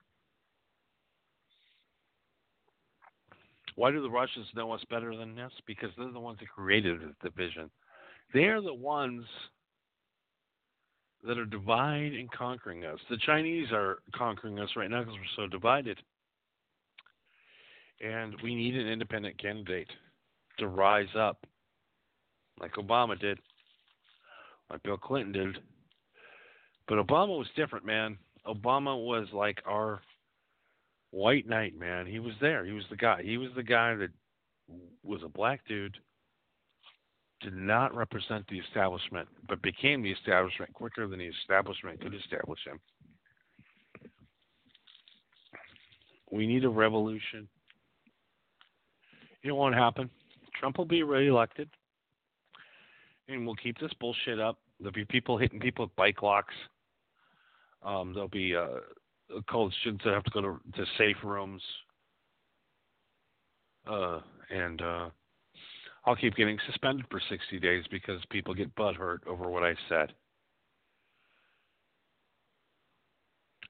Why 3.78 3.92
do 3.92 4.02
the 4.02 4.10
Russians 4.10 4.48
know 4.56 4.72
us 4.72 4.80
better 4.90 5.16
than 5.16 5.36
this? 5.36 5.52
Because 5.64 5.90
they're 5.96 6.10
the 6.10 6.18
ones 6.18 6.40
that 6.40 6.48
created 6.48 6.98
the 7.00 7.30
division. 7.30 7.70
They're 8.34 8.60
the 8.60 8.74
ones 8.74 9.24
that 11.22 11.38
are 11.38 11.44
dividing 11.44 12.18
and 12.18 12.28
conquering 12.32 12.84
us. 12.84 12.98
The 13.08 13.18
Chinese 13.24 13.68
are 13.70 13.98
conquering 14.12 14.58
us 14.58 14.70
right 14.74 14.90
now 14.90 15.02
because 15.04 15.14
we're 15.14 15.44
so 15.44 15.48
divided. 15.48 15.96
And 18.04 18.34
we 18.42 18.56
need 18.56 18.74
an 18.74 18.88
independent 18.88 19.40
candidate 19.40 19.90
to 20.58 20.66
rise 20.66 21.14
up, 21.16 21.46
like 22.60 22.72
Obama 22.72 23.16
did, 23.16 23.38
like 24.70 24.82
Bill 24.82 24.96
Clinton 24.96 25.30
did. 25.30 25.58
But 26.88 26.98
Obama 26.98 27.38
was 27.38 27.46
different, 27.54 27.86
man. 27.86 28.18
Obama 28.44 29.00
was 29.00 29.28
like 29.32 29.62
our 29.64 30.00
white 31.10 31.46
knight, 31.46 31.78
man. 31.78 32.06
He 32.06 32.18
was 32.18 32.34
there. 32.40 32.64
He 32.64 32.72
was 32.72 32.84
the 32.90 32.96
guy. 32.96 33.22
He 33.22 33.38
was 33.38 33.50
the 33.56 33.62
guy 33.62 33.94
that 33.94 34.10
was 35.02 35.20
a 35.24 35.28
black 35.28 35.60
dude 35.66 35.96
did 37.40 37.54
not 37.54 37.94
represent 37.94 38.46
the 38.48 38.58
establishment, 38.58 39.28
but 39.48 39.62
became 39.62 40.02
the 40.02 40.10
establishment 40.10 40.72
quicker 40.72 41.06
than 41.06 41.20
the 41.20 41.26
establishment 41.26 42.00
could 42.00 42.14
establish 42.14 42.58
him. 42.66 42.80
We 46.30 46.46
need 46.46 46.64
a 46.64 46.68
revolution. 46.68 47.48
It 49.42 49.52
won't 49.52 49.74
happen. 49.74 50.10
Trump 50.58 50.78
will 50.78 50.84
be 50.84 51.04
reelected, 51.04 51.70
and 53.28 53.46
we'll 53.46 53.54
keep 53.54 53.78
this 53.78 53.92
bullshit 54.00 54.40
up. 54.40 54.58
There'll 54.80 54.92
be 54.92 55.04
people 55.04 55.38
hitting 55.38 55.60
people 55.60 55.84
with 55.84 55.96
bike 55.96 56.22
locks. 56.22 56.54
Um, 57.82 58.12
there'll 58.12 58.28
be 58.28 58.56
uh, 58.56 58.80
college 59.48 59.74
students 59.80 60.04
that 60.04 60.14
have 60.14 60.24
to 60.24 60.30
go 60.30 60.40
to, 60.40 60.60
to 60.76 60.84
safe 60.96 61.16
rooms. 61.22 61.62
Uh, 63.86 64.20
and 64.50 64.82
uh, 64.82 65.08
I'll 66.04 66.16
keep 66.16 66.36
getting 66.36 66.58
suspended 66.66 67.06
for 67.10 67.20
60 67.28 67.58
days 67.60 67.84
because 67.90 68.20
people 68.30 68.54
get 68.54 68.74
butthurt 68.76 69.26
over 69.26 69.48
what 69.50 69.62
I 69.62 69.74
said. 69.88 70.12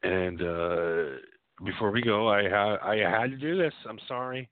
And 0.03 0.41
uh, 0.41 1.19
before 1.65 1.91
we 1.91 2.03
go, 2.03 2.29
I 2.29 2.49
ha- 2.49 2.79
I 2.83 2.97
had 2.97 3.31
to 3.31 3.37
do 3.37 3.59
this. 3.59 3.75
I'm 3.89 3.99
sorry, 4.07 4.49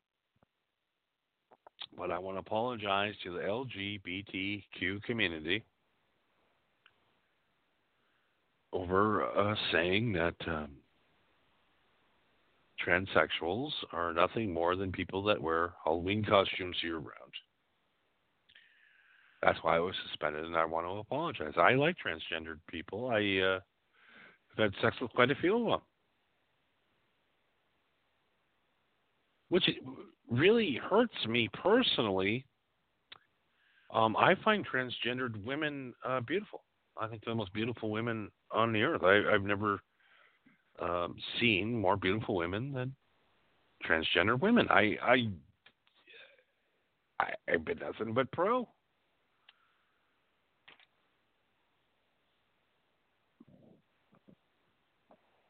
but 1.97 2.11
I 2.11 2.19
want 2.19 2.37
to 2.37 2.41
apologize 2.41 3.15
to 3.23 3.33
the 3.33 3.41
LGBTQ 3.41 5.03
community 5.05 5.63
over 8.73 9.25
uh, 9.25 9.55
saying 9.73 10.13
that 10.13 10.35
um, 10.49 10.71
transsexuals 12.85 13.71
are 13.93 14.13
nothing 14.13 14.53
more 14.53 14.77
than 14.77 14.93
people 14.93 15.23
that 15.25 15.41
wear 15.41 15.73
Halloween 15.85 16.25
costumes 16.25 16.77
year 16.83 16.97
round. 16.97 17.33
That's 19.43 19.59
why 19.63 19.77
I 19.77 19.81
was 19.81 19.95
suspended, 20.09 20.45
and 20.45 20.57
I 20.57 20.65
want 20.65 20.87
to 20.87 20.99
apologize. 20.99 21.53
I 21.57 21.75
like 21.75 21.97
transgendered 22.05 22.59
people. 22.69 23.09
I 23.11 23.39
uh, 23.45 23.61
have 24.57 24.73
had 24.73 24.83
sex 24.83 24.97
with 25.01 25.13
quite 25.13 25.31
a 25.31 25.37
few 25.37 25.57
of 25.57 25.67
them, 25.67 25.81
which 29.49 29.69
really 30.31 30.81
hurts 30.91 31.15
me 31.29 31.49
personally. 31.63 32.45
Um, 33.95 34.17
I 34.17 34.35
find 34.43 34.67
transgendered 34.67 35.45
women 35.45 35.95
uh, 36.05 36.21
beautiful. 36.21 36.65
I 37.01 37.07
think 37.07 37.23
they're 37.25 37.33
the 37.35 37.39
most 37.39 37.53
beautiful 37.53 37.91
women 37.91 38.31
on 38.51 38.73
the 38.73 38.83
earth. 38.83 39.03
I, 39.05 39.33
I've 39.33 39.43
never 39.43 39.81
um, 40.81 41.17
seen 41.41 41.79
more 41.79 41.97
beautiful 41.97 42.37
women 42.37 42.73
than 42.73 42.95
transgender 43.85 44.39
women. 44.39 44.67
I, 44.71 44.97
I, 45.03 45.29
I, 47.21 47.27
I've 47.53 47.65
been 47.65 47.79
nothing 47.79 48.15
but 48.15 48.31
pro. 48.33 48.69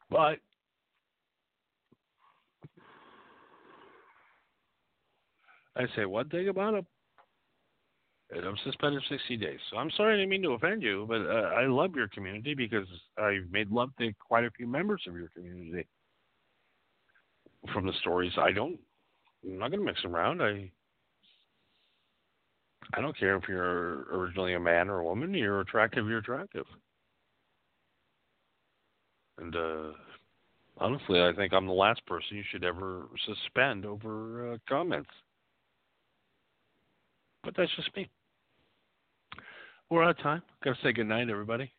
But 0.09 0.39
I 5.77 5.87
say 5.95 6.05
one 6.05 6.29
thing 6.29 6.49
about 6.49 6.74
them, 6.74 6.87
and 8.31 8.45
I'm 8.45 8.57
suspended 8.64 9.03
60 9.09 9.37
days. 9.37 9.59
So 9.70 9.77
I'm 9.77 9.91
sorry, 9.97 10.14
I 10.14 10.16
didn't 10.16 10.31
mean 10.31 10.43
to 10.43 10.53
offend 10.53 10.83
you, 10.83 11.07
but 11.09 11.20
uh, 11.20 11.55
I 11.55 11.66
love 11.66 11.95
your 11.95 12.09
community 12.09 12.55
because 12.55 12.87
I've 13.18 13.51
made 13.51 13.70
love 13.70 13.91
to 13.99 14.12
quite 14.27 14.45
a 14.45 14.51
few 14.51 14.66
members 14.66 15.03
of 15.07 15.14
your 15.14 15.29
community. 15.29 15.87
From 17.72 17.87
the 17.87 17.93
stories, 18.01 18.33
I 18.39 18.53
don't, 18.53 18.79
I'm 19.45 19.59
not 19.59 19.70
going 19.70 19.81
to 19.81 19.87
mix 19.87 20.05
around. 20.05 20.43
I, 20.43 20.70
I 22.95 23.01
don't 23.01 23.18
care 23.18 23.37
if 23.37 23.45
you're 23.49 24.03
originally 24.12 24.55
a 24.55 24.61
man 24.61 24.89
or 24.89 25.01
a 25.01 25.05
woman. 25.05 25.35
You're 25.35 25.61
attractive. 25.61 26.07
You're 26.07 26.18
attractive. 26.18 26.66
And 29.39 29.55
uh, 29.55 29.93
honestly, 30.79 31.20
I 31.20 31.33
think 31.35 31.53
I'm 31.53 31.66
the 31.66 31.72
last 31.72 32.05
person 32.07 32.37
you 32.37 32.45
should 32.51 32.64
ever 32.64 33.07
suspend 33.27 33.85
over 33.85 34.53
uh, 34.53 34.59
comments. 34.68 35.11
But 37.47 37.55
that's 37.57 37.71
just 37.77 37.95
me. 37.97 38.11
We're 39.89 40.03
out 40.03 40.11
of 40.11 40.19
time. 40.19 40.43
Got 40.65 40.75
to 40.77 40.83
say 40.83 40.93
good 40.93 41.07
night, 41.07 41.31
everybody. 41.31 41.73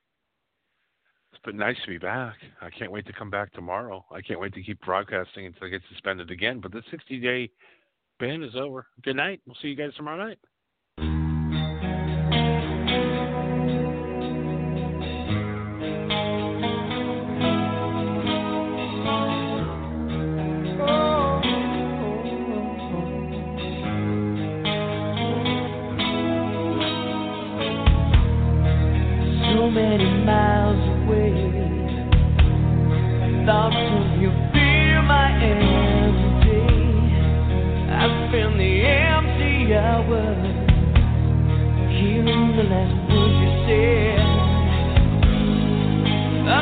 It's 1.34 1.42
been 1.44 1.58
nice 1.58 1.76
to 1.84 1.90
be 1.90 1.98
back. 1.98 2.38
I 2.62 2.70
can't 2.70 2.90
wait 2.90 3.06
to 3.08 3.14
come 3.14 3.30
back 3.30 3.52
tomorrow. 3.52 4.06
I 4.10 4.22
can't 4.22 4.40
wait 4.40 4.54
to 4.54 4.64
keep 4.64 4.80
broadcasting 4.80 5.46
until 5.46 5.68
I 5.68 5.72
get 5.72 5.82
suspended 5.92 6.32
again. 6.32 6.62
But 6.62 6.72
the 6.72 6.82
60 6.90 7.20
day 7.20 7.50
ban 8.18 8.44
is 8.44 8.56
over. 8.56 8.88
Good 9.04 9.18
night. 9.18 9.42
We'll 9.46 9.58
see 9.62 9.68
you 9.68 9.76
guys 9.76 9.94
tomorrow 9.98 10.26
night. 10.26 10.40
Miles 30.28 30.84
away. 31.08 31.32
Thoughts 33.48 33.80
of 33.80 34.08
you 34.22 34.30
fill 34.52 35.02
my 35.08 35.32
every 35.40 36.34
day. 36.44 36.84
I 37.96 38.04
spend 38.28 38.60
the 38.60 38.74
empty 39.08 39.74
hours 39.74 40.44
hearing 41.96 42.46
the 42.58 42.66
last 42.74 42.96
words 43.08 43.38
you 43.44 43.52
said. 43.68 44.28
A 46.44 46.60